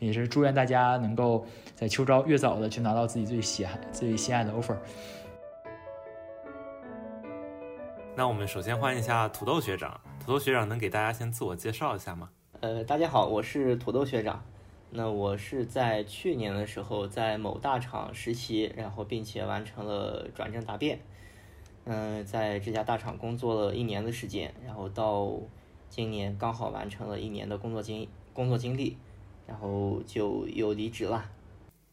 [0.00, 4.76] 也是祝愿大家能够在秋招越早的去拿到自己最喜爱、最心爱的 offer。
[8.16, 12.30] 那我们首先欢迎一下土豆学长，土豆学长能给大家先自我介绍一下吗？
[12.60, 14.42] 呃，大家好，我是土豆学长。
[14.92, 20.98] 那我是在去年的时候在某大厂实习，然后并且完成了转正答辩。
[21.84, 25.30] 嗯，在这家大厂工作了一年的时间，然后到
[25.90, 28.96] 今年刚好完成了一年的工作经工作经历。
[29.50, 31.28] 然后就又离职了，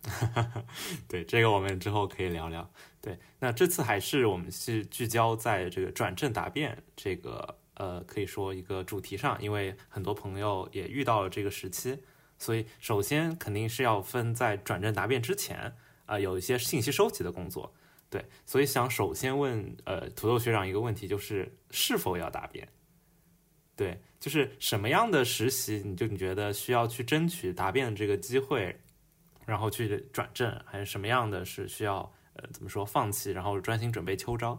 [1.09, 2.69] 对这个我们之后可以聊聊。
[3.01, 11.97] 对，那这次还是我们是聚焦在这个转正答辩这个呃，可以说一个主题上，因为很多朋友也遇到了这个时期，
[12.37, 17.73] 所以首先肯定是要分在转正答辩之前啊，有一些信息收集的工作。
[18.07, 22.67] 对，所以想首先问呃土豆学长一个问题，就是是否要答辩？
[23.75, 23.99] 对。
[24.19, 28.75] 就是什么样的实习，你就你觉得需要去争取答辩这个机会，
[29.45, 34.55] 然后去转正，还是什么样的是需要呃怎么说放弃，然后专心准备秋招？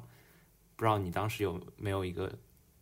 [0.77, 2.33] 不知道你当时有没有一个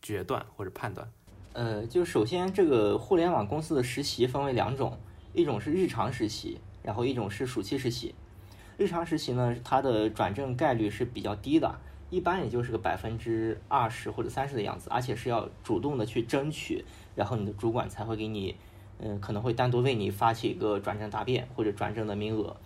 [0.02, 1.10] 决断或者判断？
[1.54, 5.00] 呃，就首先这个互联网公司的实习分为两种，
[5.32, 8.14] 一种是日常实习，然后一种是暑期实习。
[8.76, 11.74] 日常实习呢，它的转正概率是比较低的。
[12.16, 16.82] 一般也就是个百分之二十或者三十的样子，而且是要主动的去争取，
[17.14, 18.56] 然后你的主管才会给你，
[18.98, 22.56] 嗯，可能会单独为你发起一个转正答辩或者转正的名额。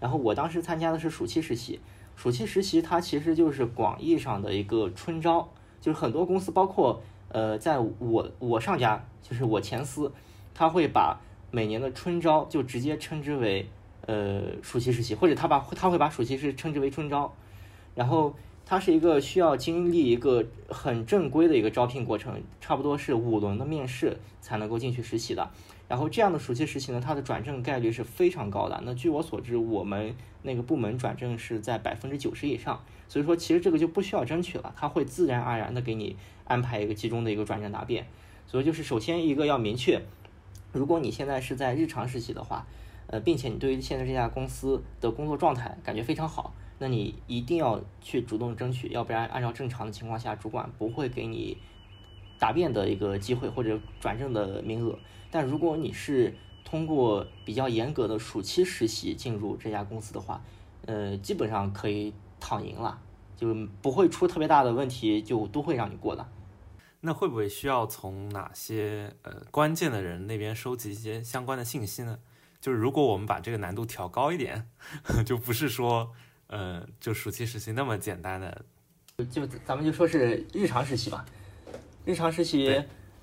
[0.00, 1.78] 然后我当时参加的是暑期实习，
[2.16, 5.46] 暑期实习它其实就是广义上的一个春招，
[5.82, 10.10] 就是很多公司，包括呃，在我我上家就是我前司，
[10.54, 13.68] 他会把每年的春招就直接称之为
[14.06, 17.30] 呃暑期实习，或者他把他会把暑期是称之为春招，
[17.94, 18.34] 然后。
[18.66, 25.50] 它是一个需要经历一个很正规的一个招聘过程，差不多是五轮的面试才能够进去实习的。
[25.86, 28.82] 然后这样的暑期实习呢，它的转正概率是非常高的。
[28.86, 32.82] 那据我所知，我们那个部门转正是在百分之九十以上。
[33.06, 38.06] 所以说，其实这个就不需要争取了，它会自然而然的给你安排一个集中的一个转正答辩。
[38.46, 40.00] 所以就是首先一个要明确，
[40.72, 42.66] 如果你现在是在日常实习的话，
[43.08, 46.54] 呃，并且你对于现在这家公司的工作状态感觉非常好。
[46.78, 51.56] 那你一定要去主动争取，要不然按照正常的情况下，主管不会给你
[52.38, 54.98] 答辩的一个机会或者转正的名额。
[55.30, 60.42] 但如果你是通过比较严格的暑期实习进入这家公司的话，
[60.86, 63.00] 呃，基本上可以躺赢了，
[63.36, 66.26] 就不会出特别大的问题，就都会让你过的。
[67.00, 72.18] 那会不会需要从哪些呃关键的人那边收集一些相关的信息呢？
[72.60, 74.70] 就是如果我们把这个难度调高一点，
[75.26, 76.12] 就不是说，
[76.48, 78.64] 呃，就暑期实习那么简单的，
[79.30, 81.24] 就咱们就说是日常实习吧。
[82.04, 82.82] 日常实习，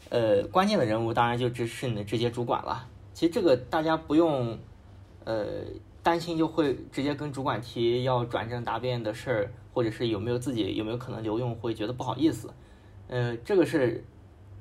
[0.09, 2.87] 呃，关键的人物当然就只是你的直接主管了。
[3.13, 4.57] 其实这个大家不用，
[5.23, 5.63] 呃，
[6.01, 12.53] 担心就会直接跟主管提要转正答辩的事儿，或者是有没有自己有没有可能留用，会觉得不好意思。
[13.07, 14.03] 呃，这个是。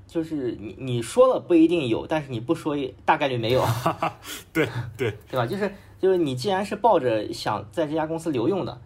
[0.06, 3.64] 就是你你说了不一定有，但是你不说大概率没有，
[4.52, 5.46] 对对对吧？
[5.46, 8.80] 就是就是你既然是抱着想在这家公司留用的，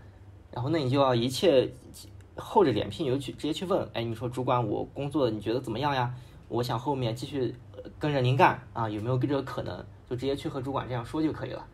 [0.51, 1.73] 然后那你就要一切
[2.35, 6.13] 厚着脸皮你就去直接去问，哎，你说主管我工作你觉得怎么样呀？
[6.49, 7.55] 我想后面继续
[7.99, 9.87] 跟着您干啊，有没有这个可能？
[10.11, 11.65] 就直接去和主管这样说就可以了。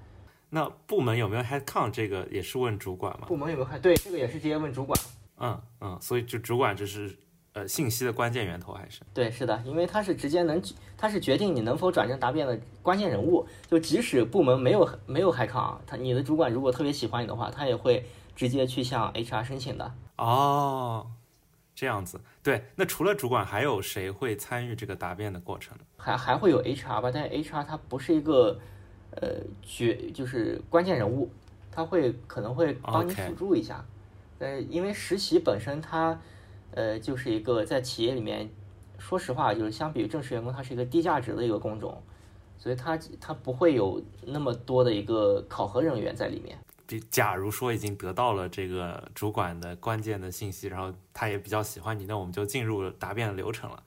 [0.51, 3.27] 那部门有没有 head count 这个也是问主管吗？
[3.27, 3.81] 部门有没有 head？
[3.81, 5.01] 对，这个也是直接问主管。
[5.39, 7.17] 嗯嗯，所以就主管就是。
[7.53, 10.63] 呃，信息的关键源头还是对，是的，因为他是直接能，
[10.97, 13.45] 他是决定你能否转正答辩的关键人物。
[13.69, 19.93] 就即使部门没有没有海康，他你的主管如果特别喜欢你的话，他也会直接去向 HR 申请的。
[20.17, 21.11] 哦，
[21.75, 22.67] 这样子，对。
[22.77, 25.85] 那除了主管，还有谁会参与这个答辩的过程呢？
[25.97, 28.61] 还还会有 HR 吧，但是 HR 他不是一个
[29.17, 31.29] 呃决就是关键人物，
[31.73, 33.85] 他会可能会帮你辅助一下。
[34.39, 36.17] 呃，因为实习本身它。
[36.73, 38.49] 呃，就是一个在企业里面，
[38.99, 42.03] 说实话，就是相比于正式员工，它是一个低价值的一个工种，
[42.59, 46.59] 所以它它不会有那么多的一个考核人员在里面。
[46.87, 53.83] 比假如说已经得到了这个主管的关键的信息，然后他也比较喜欢你，那我们就进入答辩的流程了。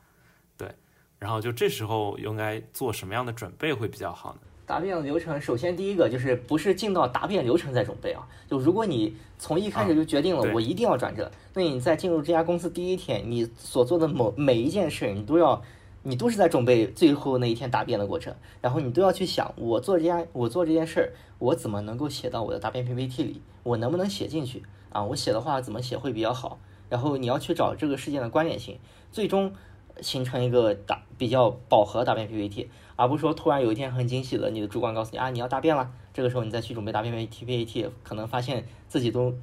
[0.57, 0.73] 对，
[1.19, 4.39] 然后就这时候应该做什么样的准备会比较好呢？
[4.73, 8.27] 答辩的流程，首先第一个就是不是进到答辩流程再准备啊。
[8.49, 15.61] 就如果你从一开始就决定了我一定要转正，那你在进入这家公司第一天，你所做的某每一件事，你都要，
[16.01, 18.33] 你都是在准备最后那一天答辩的过程。
[18.61, 23.43] 然后你都要去想，我做这家我做这件事儿，我怎么能够写到我的答辩 PPT 里？
[23.61, 25.03] 我能不能写进去啊？
[25.03, 26.57] 我写的话怎么写会比较好？
[26.89, 28.79] 然后你要去找这个事件的关联性，
[29.11, 29.53] 最终
[30.01, 32.69] 形成一个答比较饱和答辩 PPT。
[32.95, 39.33] 而不是说突然有一天很惊喜的，你的主管告诉你啊，你要答辩了，这个时候你再去准备答辩 PPT，可能发现自己都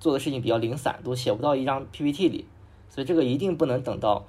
[0.00, 2.44] 做的事情比较零散，都写不到一张 PPT 里，
[2.88, 4.26] 所以这个一定不能等到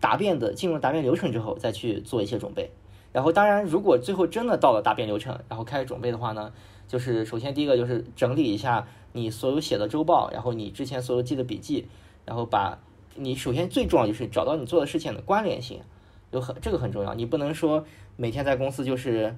[0.00, 2.70] 答辩的进入答辩流程之后再去做一些准备。
[3.12, 6.52] 然后当然，如果最后真的到了答辩流程，然后开始准备的话呢，
[6.88, 11.86] 就是首先第一个就是整理一下你所有写的周报，然后你之前所有记的笔记，
[12.24, 12.78] 然后把
[13.16, 15.80] 你首先最重要就是找到你做的事情的关联性。
[16.32, 17.84] 就很这个很重要，你不能说
[18.16, 19.36] 每天在公司就是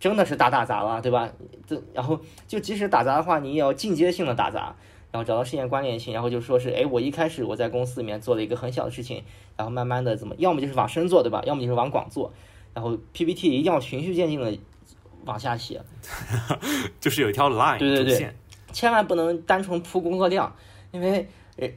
[0.00, 1.30] 真的是打打杂了，对吧？
[1.66, 4.74] 这然后就即使打杂的话，你也要进阶性的打杂，
[5.12, 9.22] 然后找到事件关联性，然后就说是，哎，我一开始我在公司里面做了一个很小的事情，
[9.58, 11.42] 然后慢慢的怎么，要么就是往深做，对吧？
[11.44, 12.32] 要么就是往广做，
[12.72, 14.58] 然后 PPT 一定要循序渐进的
[15.26, 15.82] 往下写，
[16.98, 18.34] 就是有一条 line，对对对，
[18.72, 20.56] 千万不能单纯铺工作量，
[20.92, 21.68] 因为呃，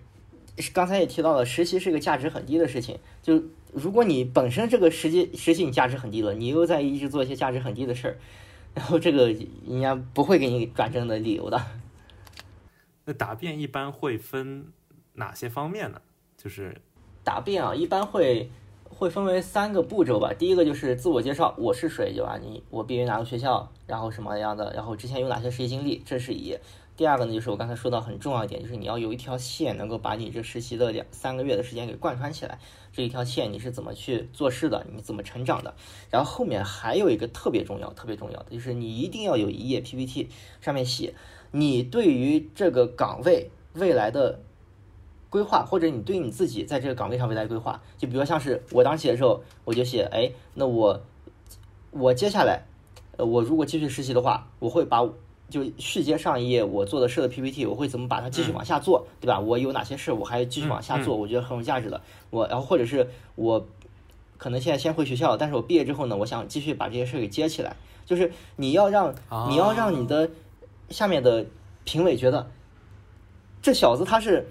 [0.73, 3.41] 刚才也提到了，实习是一个价值很低的事情，就。
[3.73, 8.17] 如果你本身这个实际实习你价值很低了，你又在一直做一些价值很低的事儿，
[8.73, 9.27] 然后这个
[9.65, 11.57] 人家不会给你转正的理由的。
[13.07, 14.67] 那答辩一般会分
[15.13, 16.01] 哪些方面呢？
[16.35, 16.81] 就是
[17.23, 18.49] 答辩啊，一般会
[18.89, 20.33] 会分为三个步骤吧。
[20.37, 22.37] 第一个就是自我介绍，我是谁，对吧？
[22.41, 26.57] 你我毕业于哪个学校，然后什么样的，然后之前有哪些实习经历，这是一。
[26.97, 32.59] 第二个呢，就是我刚才说到很重要一点，就是你要有一条线能够把你这实习的两三个月的时间给贯穿起来。
[32.93, 34.85] 这一条线你是怎么去做事的？
[34.93, 35.73] 你怎么成长的？
[36.11, 40.29] 然后后面还有一个特别重要、特别重要的，就是你一定要有一页 PPT，
[40.59, 41.15] 上面写
[41.51, 44.41] 你对于这个岗位未来的
[45.31, 47.81] 规划，或者你对你自己在这个岗位上未来规划。
[47.97, 51.01] 就比如像是我当时写的时候，我就写，哎，那我
[51.89, 52.65] 我接下来，
[53.17, 55.09] 呃，我如果继续实习的话，我会把。
[55.51, 59.39] 就续接上一页我做的事的 PPT，我会怎么把它继续往下做，对吧？
[59.39, 62.01] 我有哪些事我还继续往下做，我觉得很有价值的。
[62.31, 63.63] 我然后或者是我
[64.37, 67.75] 可能现在先回学校，但是我毕业之后呢，我想继续把这些事给接起来。
[68.03, 69.13] 就是你要让
[69.49, 70.29] 你要让你的
[70.89, 71.45] 下面的
[71.83, 72.49] 评委觉得
[73.61, 74.45] 这小子他是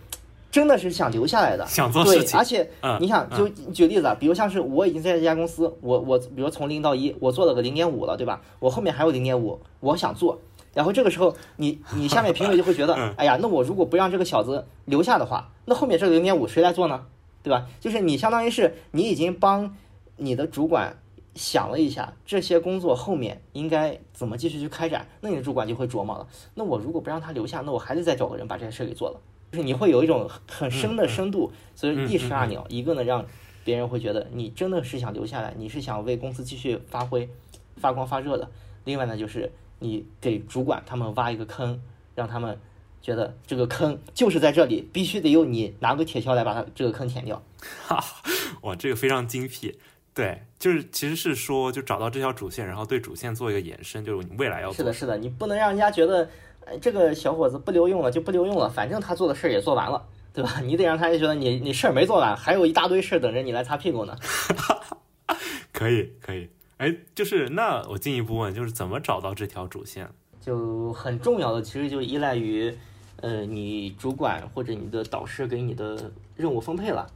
[0.50, 2.38] 真的是想留下来的，想做事情。
[2.38, 2.68] 而且
[3.00, 8.40] 你想就举例子啊，比如像是我已经在这家公司，我我比如从零到一，我做了个零点五了，对吧？
[8.58, 10.38] 我后面还有零点五，我想做。
[10.74, 17.06] 然后这个时候，你你下面评委就会觉得， 哎呀，那我如果不让这个小子留下的话，那后面这个零点五谁来做呢？
[17.42, 17.66] 对吧？
[17.80, 19.74] 就是你相当于是你已经帮
[20.16, 20.98] 你的主管
[21.34, 26.26] 想了一下这些工作后面应该怎么继续去开展，那你的主管就会琢磨了。
[26.54, 29.18] 那我如果不让他留下，那我还得再找个人把这些事给做了。
[29.50, 33.24] 就是你会有一种很深的深度，所以一石二鸟，一个呢让
[33.64, 37.28] 别人会觉得你真的是想留下来，你是想为公司继续发挥
[37.76, 38.48] 发光发热的。
[38.84, 39.50] 另外呢就是
[39.80, 41.80] 你给主管他们挖一个坑，
[42.14, 42.58] 让他们
[43.02, 47.42] 觉得这个坑就是在这里，必须得由你拿个铁锹来把它这个坑填掉。
[47.86, 48.02] 哈，
[48.62, 49.78] 哇，这个非常精辟。
[50.12, 54.76] 对，就是其实是说，就找到这条主线，然后对主线做一个延伸，就是你未来要做。
[54.76, 56.28] 是的，是的，你不能让人家觉得，
[56.66, 60.04] 呃，这个小伙子不留用了就不留用了，反正他做的事儿也做完了，
[60.34, 60.60] 对吧？
[60.62, 64.14] 你得让他觉得你你事儿没做完，还有一大堆事儿等着你来擦屁股呢。
[65.72, 66.50] 可以，可以。
[66.80, 70.08] 哎，就是那我进一步问，就是怎么找到这条主线？
[70.40, 72.74] 就很重要的，其实就依赖于，
[73.16, 77.06] 呃，你主管或者你的导师给你的任务分配了，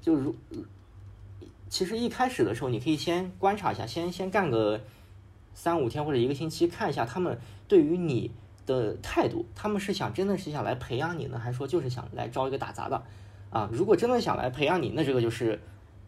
[0.00, 0.34] 就如。
[1.68, 4.80] 其实一开始的时候，你可以先观察一下，先先干个
[5.54, 8.28] 三五天或者一个星期，看一下他们对于你
[8.66, 13.00] 的态度，他们是想真的是想来培养你呢，还是说就是想来招一个打杂的？
[13.50, 15.60] 啊，如果真的想来培养你，那这个就是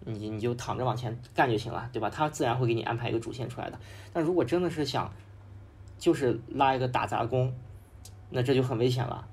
[0.05, 2.11] 你你就躺着往前干就行了，对吧？
[2.11, 3.79] 他自然会给你安排一个主线出来的。
[4.13, 5.11] 但如果真的是想
[5.99, 7.53] 就是拉一个打杂工，
[8.31, 9.27] 那这就很危险了。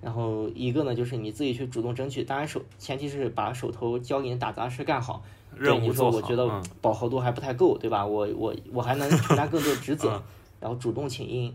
[0.00, 5.22] 然后一个呢，就是你自己去主动争取，当然手前提是把手头交给你打杂事干好。
[5.54, 8.04] 任务做好，我觉得饱和度还不太够，对吧？
[8.04, 10.22] 我我我还能承担更多的职责，
[10.60, 11.54] 然后主动请缨。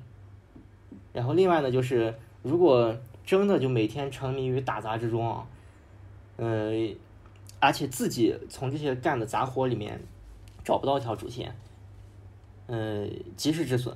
[1.14, 5.46] 然后另外呢，就是如果真的就每天沉迷于打杂之中啊，
[6.38, 6.72] 呃，
[7.62, 10.02] 而且自己从这些干的杂活里面
[10.66, 11.56] 找不到一条主线，
[12.68, 13.08] 呃，
[13.38, 13.96] 及时止损。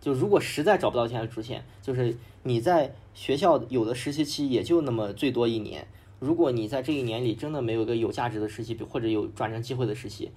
[0.00, 5.86] 就如果实在找不到一条主线，就是你在学校有的实习期也就那么最多一年。
[6.20, 10.30] 如果你在这一年里真的没有一个有价值的实习，或者有转正机会的实习，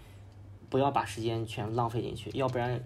[0.69, 2.83] 不要把时间全浪费进去，要不然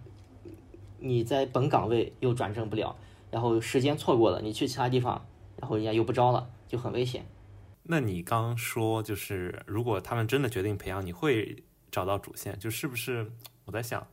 [0.99, 2.95] 你在本岗位又转正不了，
[3.31, 5.25] 然后时间错过了，你去其他地方，
[5.57, 7.25] 然后人家又不招了，就很危险。
[7.83, 13.25] 那你刚说就是，如果他们真的决定培养，你会找到主线，就是不是？
[13.65, 14.05] 我在想，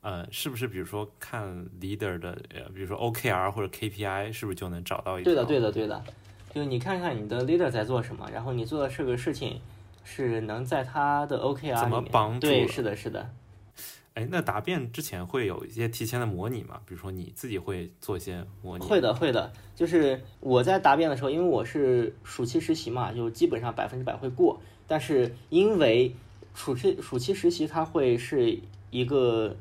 [0.00, 6.02] 呃，是不是比如说看 leader 的，呃，比如说 OKR 或者 KPI，是不是就能找到一对的，对的，对的。
[6.52, 9.60] 就你看看你的 leader 在做什么，然后你做的这个事情
[10.04, 13.30] 是能在他的 OKR 里面对，是的，是的。
[14.14, 16.80] 哎，那答辩之前会有一些提前的模拟吗？
[16.86, 18.84] 比如说你自己会做一些模拟？
[18.84, 19.52] 会的，会的。
[19.74, 24.60] 就是我在答辩的时候，因为我是暑期实习嘛，就基本上百分之百会过。
[24.86, 26.14] 但是因为
[26.54, 28.58] 暑期暑期实习，它会是
[28.90, 29.56] 一个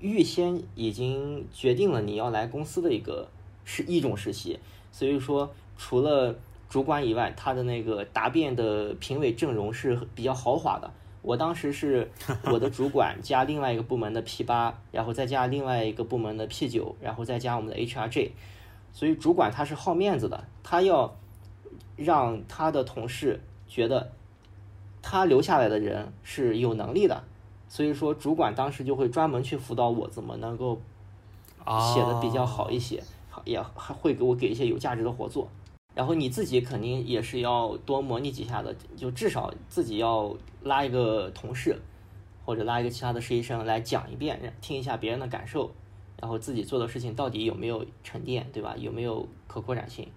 [0.00, 3.28] 预先已经决定了你要来公司的一个
[3.64, 4.58] 是一种实习，
[4.90, 5.52] 所以说。
[5.78, 10.88] 除了主管以外，他的那个答辩的评委阵容是比较豪华的。
[11.22, 12.10] 我当时是
[12.52, 18.32] 我的主管加另外一个部门的 P 八，然后再加另外一个部门的 P 九，然后再加我们的 HRJ。
[18.92, 21.16] 所以主管他是好面子的，他要
[21.96, 24.10] 让他的同事觉得
[25.00, 27.22] 他留下来的人是有能力的。
[27.68, 30.78] 所以说，主管当时就会专门去辅导我怎么能够
[31.94, 33.02] 写的比较好一些，
[33.44, 35.48] 也还会给我给一些有价值的活做。
[35.94, 41.76] 然后你自己肯定也是要多模拟几下的，就至少自己要拉一个同事，
[42.44, 45.70] 或者拉一个其他的实习生来讲一遍，听一下别人的感受，
[46.20, 48.74] 然后自己做的事情到底有没有沉淀，对吧？
[48.78, 50.08] 有没有可扩展性？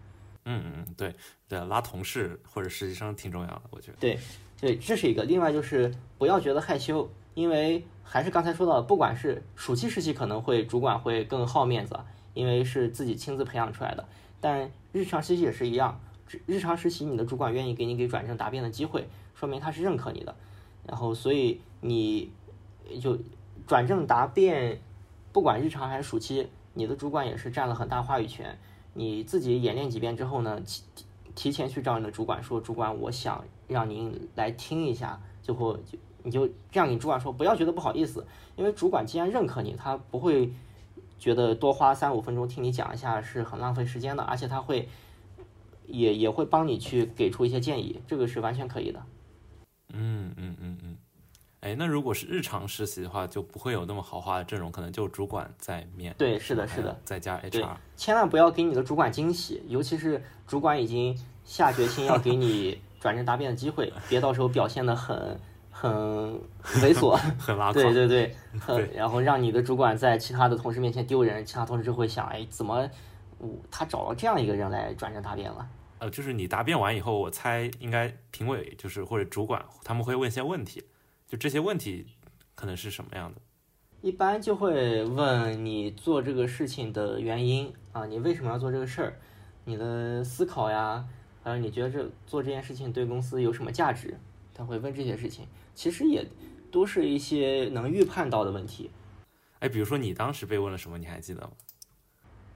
[0.45, 1.13] 嗯嗯，对
[1.49, 3.97] 对，拉同事或者实习生挺重要的，我觉得。
[3.99, 4.17] 对
[4.61, 5.23] 对，这是一个。
[5.23, 11.99] 另外就是不要觉得害羞，因为还是刚才说到，不管是暑期实习，可能会主管会更好面子，
[12.33, 14.07] 因为是自己亲自培养出来的。
[14.39, 15.99] 但日常实习也是一样，
[16.45, 20.33] 日常实习你的主管愿意给你给转正答辩的机会，说明他是认可你的。
[20.87, 22.31] 然后，所以你
[23.01, 23.17] 就
[23.67, 24.79] 转正答辩，
[25.33, 28.57] 不管日常还是暑期，你的主管也是占了很大话语权。
[28.93, 30.81] 你自己演练几遍之后呢，提
[31.35, 38.25] 提前去找你的主管说，主管，我想让您来听一下，最后就你就这样跟主管说，不要觉得不好意思，
[38.55, 40.49] 因为主管既然认可你，他不会。
[41.25, 44.87] 觉得多花三五分钟听你讲一下是很浪费时间的，而且他会
[45.87, 49.01] 也也会帮你去给出一些建议，这个是完全可以的。
[49.91, 50.97] 嗯嗯嗯嗯，
[51.61, 57.75] 哎，那如果是日常实习的话，就不会有那么豪华的阵容，可能就主管在面对，是的，是的，再加 HR。
[57.97, 65.39] 千万不要给你的主管惊喜，尤其是主管已经下决心要给你转正答辩的机会，别到时候表现的很。
[65.77, 65.91] 很
[66.81, 72.89] 猥琐， 很拉对对对，很然后让你的主管在其他的同事面前丢人，其他同事就会想，哎，怎么
[73.39, 75.67] 我他找了这样一个人来转正答辩了？
[75.99, 80.81] 呃，就是你答辩完以后，我猜应该评委就是或者主管他们会问一些问题，
[81.27, 82.07] 就这些问题
[82.55, 83.41] 可能是什么样的？
[84.01, 89.19] 一般就会问你做这个事情的原因啊，你为什么要做这个事儿？
[89.65, 91.03] 你的思考呀，
[91.43, 94.17] 还有你觉得这做这件事情对公司有什么价值？
[94.53, 95.45] 他会问这些事情。
[95.75, 96.25] 其实也
[96.71, 98.89] 都是一些能预判到的问题。
[99.59, 101.51] 哎，比如说你当时被问了什么，你还记得吗？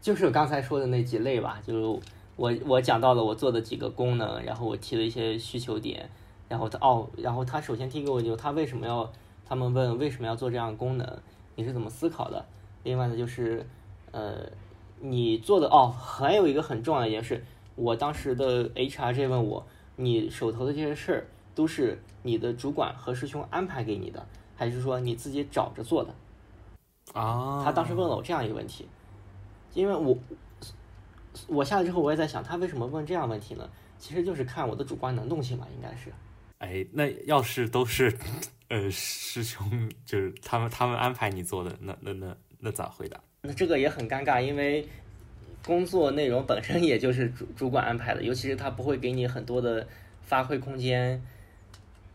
[0.01, 2.01] 就是刚才说的那几类吧，就是
[2.35, 6.09] 我我讲到了我做的几个功能，然后我提了一些需求点，
[6.47, 9.11] 然后他哦，然后他首先提给我就他为什么要，
[9.45, 11.21] 他们问为什么要做这样的功能，
[11.55, 12.45] 你是怎么思考的？
[12.83, 13.65] 另外呢就是
[14.11, 14.49] 呃
[15.01, 17.43] 你做的哦，还有一个很重要的一点是，
[17.75, 19.67] 我当时的 HR 这问我，
[19.97, 26.13] 你手头的这些事儿都是你的主管和师兄安排给你的，还是说你自己找着做的？
[27.13, 28.87] 啊，他当时问了我这样一个问题，
[29.73, 30.17] 因为我
[31.47, 33.69] 我下来之后我也在想，他为什么问这样问题呢？
[33.97, 36.11] 其实就是看我的主观能动性嘛，应该是。
[36.59, 38.15] 哎，那要是都是
[38.69, 43.19] 呃师兄，就是他们他们安排你做的，那那那那咋回答？
[43.41, 44.87] 那这个也很尴尬，因为
[45.65, 49.87] 工作内容本身也就是主主管安排的，尤其是他不会给你很多的
[50.21, 51.21] 发挥空间，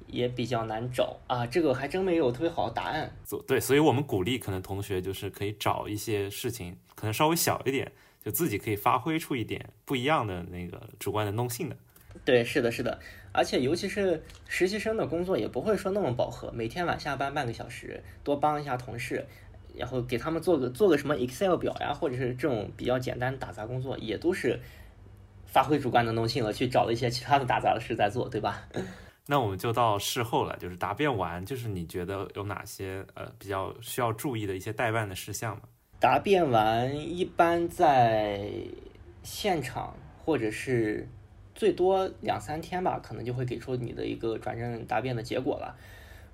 [0.07, 1.46] 也比较难找啊。
[1.46, 3.11] 这个还真没有特别好的答案。
[3.24, 7.90] 做对，所以我们鼓励可能同学就是可以找一些事情，可能稍微小一点，
[8.24, 11.76] 就自己可以发挥出一点不一样的那个主观能动性的。
[12.24, 12.98] 对，是的，是的，
[13.32, 19.26] 而且尤其是实习生的工作也不会说那么饱和，每天晚下班半个小时，多帮一下同事，
[19.74, 24.61] 然后给他们做个做个什么 Excel 表呀，或者是这种比较简单的打杂工作，也都是
[25.44, 28.68] 发挥主观能动性了，去找了一些其他的打杂的事在做，对吧？
[29.27, 35.62] 那我们就到事后了，就是答辩完，就是你觉得有哪些呃比较需要注意的一些代办的事项吗？
[35.99, 38.51] 答辩完一般在
[39.22, 41.09] 现场或者是
[41.55, 45.75] 最多两三天吧，可能就会给出你的一个转正答辩的结果了。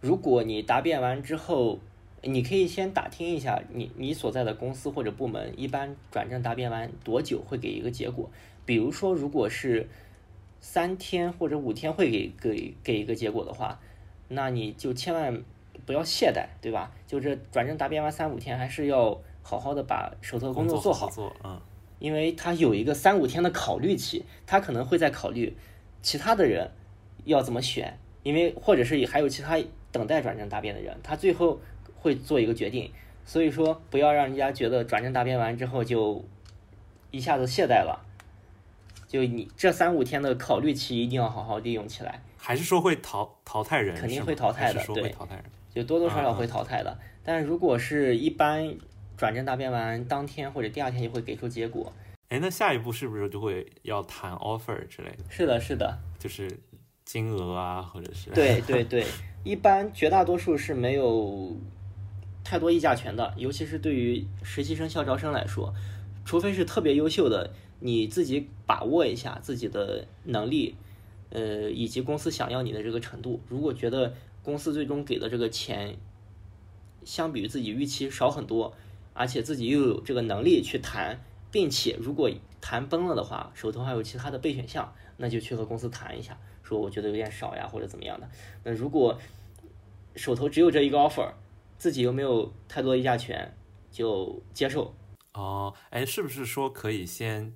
[0.00, 1.78] 如果你答辩完之后，
[2.22, 8.28] 你可以先打听一下你你所在的公司或者部门一般转正答辩完多久会给一个结果。
[8.66, 9.88] 比如说，如果是
[10.60, 13.80] 三天或者五天会给给给一个结果的话，
[14.28, 15.42] 那你就千万
[15.86, 16.92] 不要懈怠，对吧？
[17.06, 21.10] 就这转正答辩完三五天，还是要好好的把手头工作做好，
[21.42, 21.60] 嗯。
[21.98, 25.54] 因为他有一个三五天的考虑期，他可能会在考虑
[26.00, 26.70] 其他的人
[27.24, 29.58] 要怎么选，因为或者是还有其他
[29.92, 31.60] 等待转正答辩的人，他最后
[31.96, 32.90] 会做一个决定。
[33.26, 36.24] 所以说，不要让人家觉得转正答辩完之后就
[37.10, 38.00] 一下子懈怠了。
[39.10, 43.96] 就你这三五天的考虑期一定要好好利用起来，还是说会淘淘汰人？
[43.96, 45.44] 肯定会淘汰的，对，淘汰人，
[45.74, 46.96] 就多多少少会淘汰的。
[47.24, 48.72] 但如果是一般
[49.16, 51.92] 转正答辩完当天或者第二天就会给出结果。
[52.28, 55.24] 哎，那下一步是不是就会要谈 offer 之类的？
[55.28, 56.48] 是的，是的，就是
[57.04, 59.04] 金额啊，或者是对对对，
[59.42, 61.56] 一般绝大多数是没有
[62.44, 65.74] 太多议价权的，尤其是对于实习生、校招生来说，
[66.24, 67.50] 除非是特别优秀的。
[67.80, 70.76] 你自己把握一下自己的能力，
[71.30, 73.40] 呃，以及公司想要你的这个程度。
[73.48, 75.96] 如果觉得公司最终给的这个钱，
[77.04, 78.74] 相比于自己预期少很多，
[79.14, 81.18] 而且自己又有这个能力去谈，
[81.50, 88.28] 并且如果谈崩了的话，手头还有其他的备选项，那就去和公司谈一下，说我觉得有点少呀，或者怎么样的。
[88.62, 89.18] 那如果
[90.14, 91.32] 手头只有这一个 offer，
[91.78, 93.56] 自己又没有太多议价权，
[93.90, 94.94] 就接受。
[95.32, 97.54] 哦，哎，是不是说可以先？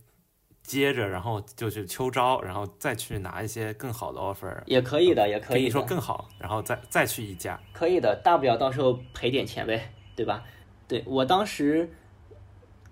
[0.64, 5.64] 接着，然后就去秋招，然后再去拿一些更好的 offer，也可以的，也可以。
[5.64, 10.42] 你说更好，然后再再去一家，可以的，大不了到时候赔点钱呗，对吧？
[10.88, 11.90] 对我当时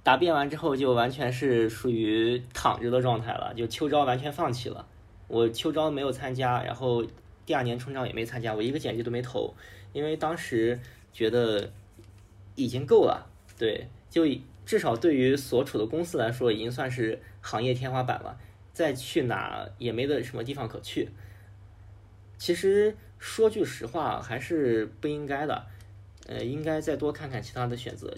[0.02, 4.86] 答辩完之后，就完全是属于躺着的状态了，就秋招完全放弃了。
[5.28, 7.02] 我秋招没有参加，然后
[7.46, 9.54] 第二年春招也没参加，我一个简历都没投，
[9.94, 10.78] 因为当时
[11.10, 11.72] 觉得
[12.54, 13.26] 已经够了，
[13.58, 14.26] 对，就
[14.64, 17.20] 至少对于所处的公司来说，已经算是。
[17.44, 18.38] 行业天花板了，
[18.72, 21.08] 再去哪也没得什么地方可去。
[22.38, 25.66] 其实说句实话，还是不应该的，
[26.28, 28.16] 呃，应该再多看看其他的选择。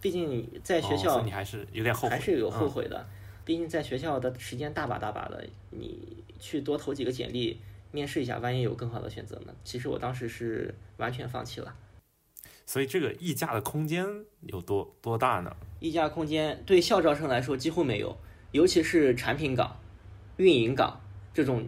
[0.00, 3.04] 毕竟在学校，你还是有点后悔，还是有后悔的。
[3.44, 5.98] 毕竟在学校的时间大把大把的，你
[6.38, 9.52] 去多投几个简历，面试一下，万一有更好的选择呢？
[9.64, 11.74] 其实我当时是完全放弃了。
[12.64, 14.06] 所以这个溢价的空间
[14.42, 15.54] 有多多大呢？
[15.80, 18.16] 溢价空间对校招生来说几乎没有，
[18.52, 19.76] 尤其是产品岗、
[20.36, 21.00] 运营岗
[21.34, 21.66] 这种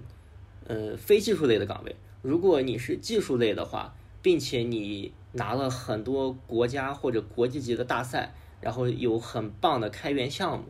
[0.66, 1.96] 呃非技术类的岗位。
[2.22, 10.64] 如果你是技术类的话，并且你拿了很多国家或者国际级的大赛，然后有很棒的开源项目，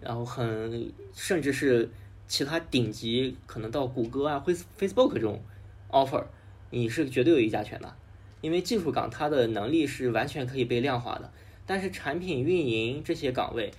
[0.00, 1.90] 然后很甚至是
[2.26, 5.42] 其他顶级，可能到谷歌啊、Face Facebook 这种
[5.90, 6.24] offer，
[6.70, 7.96] 你是绝对有议价权的。
[8.40, 11.32] 因为技术岗它的能力是完全可以被量化的，
[11.66, 13.72] 但是产品运营这些岗位，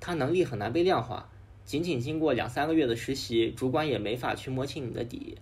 [0.00, 1.28] 它能力很难被量化。
[1.64, 5.36] 仅仅经过两三个月的实习，主管也没法去摸清你的底。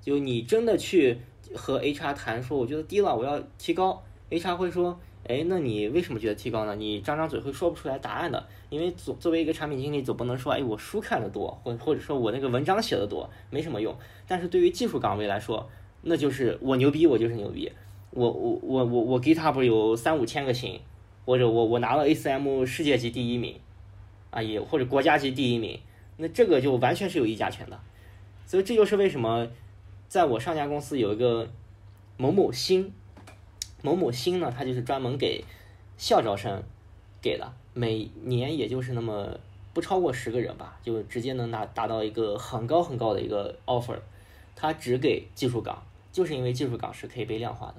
[0.00, 1.18] 就你真的去
[1.54, 6.74] 和 HR 谈说，我觉得低了，我要提高，HR 会说哎，那你为什么觉得提高呢？
[6.76, 13.94] 你张张嘴会说不出来答案的，因为作作为一个产品经理，总不能说，哎，我书看的多，或或者说我那个文章写的多，没什么用。
[14.26, 15.68] 但是对于技术岗位来说，
[16.02, 17.70] 那就是我牛逼，我就是牛逼。
[18.10, 20.80] 我我我我我 GitHub 有三五千个星，
[21.26, 23.54] 或者我我拿了 ACM 世界级第一名，
[24.30, 25.78] 啊也或者国家级第一名，
[26.16, 27.78] 那这个就完全是有议价权的。
[28.46, 29.48] 所以这就是为什么，
[30.08, 31.48] 在我上家公司有一个
[32.16, 32.92] 某某星。
[33.80, 35.44] 某某星呢，它就是专门给
[35.96, 36.64] 校招生
[37.22, 39.38] 给的，每年也就是那么
[39.72, 44.00] 不超过十个人吧，就直接能拿达到一个很高很高的一个 offer。
[44.56, 45.80] 它只给技术岗，
[46.12, 47.74] 就是因为技术岗是可以被量化的。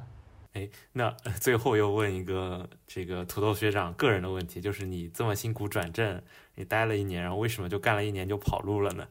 [0.54, 6.22] 哎，那 最后又问一个这个土豆学长个人的问题，就是你这么辛苦转正，
[6.56, 9.08] 你待了一年，然后为什么就干了一年就跑路了呢？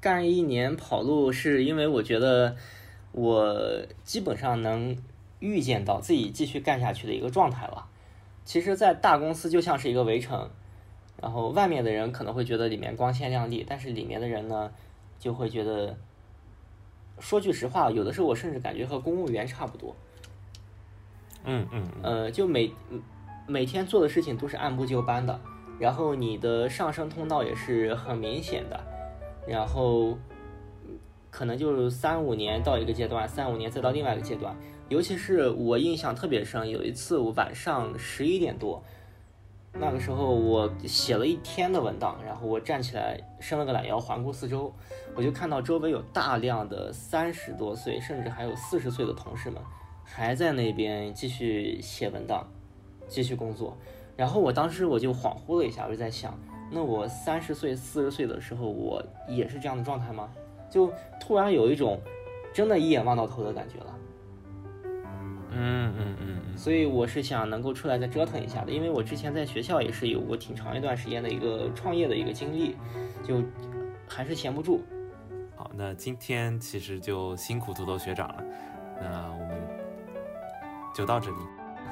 [0.00, 2.56] 干一年跑路是因为我觉得
[3.12, 4.96] 我基本上能。
[5.38, 7.86] 预见到自己继续干下去的一个状态了。
[8.46, 10.50] 其实，在大公司就像是一个围城，
[11.20, 14.72] 然后外面的人可能会觉得里面光鲜亮丽，但是里面的人呢，
[15.18, 15.94] 就会觉得，
[17.18, 19.94] 说句实话，有的时候我甚至感觉和公务员差不多。
[21.44, 21.88] 嗯嗯。
[22.02, 22.72] 呃，就每
[23.46, 25.40] 每天做的事情都是按部就班的，
[25.78, 28.80] 然后你的上升通道也是很明显的，
[29.46, 30.18] 然后
[31.30, 34.56] 可能就是三五年到一个阶段，三五年再到另外一个阶段。
[34.88, 38.82] 尤其是我印象特别深，有一次我晚上十一点多，
[39.78, 44.72] 那个时候我写了一天的文档，然后我站起来伸了个懒腰，环顾四周，
[45.14, 49.62] 我就看到周围有大量的三十多岁，甚至还有四十岁的同事们，
[50.02, 52.46] 还在那边继续写文档，
[53.06, 53.76] 继续工作。
[54.16, 56.38] 然后我当时我就恍惚了一下，我就在想，
[56.70, 60.30] 那我三十岁、四十岁的时候，我也是这样的状态吗？
[60.70, 60.90] 就
[61.20, 62.00] 突然有一种
[62.52, 63.94] 真的一眼望到头的感觉了。
[65.58, 72.76] 嗯嗯嗯嗯，所以我是想能够出来再折腾一下的，因为我之前在学校也是有过挺长一段时间的一个创业的一个经历，
[73.24, 73.42] 就
[74.06, 74.84] 还是闲不住。
[75.56, 78.44] 好，那今天其实就辛苦土豆学长了，
[79.00, 79.56] 那我们
[80.94, 81.36] 就到这里。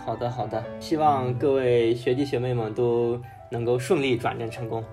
[0.04, 3.18] 好的好的，希望各位学弟学妹们都
[3.50, 4.84] 能够顺利转正成功。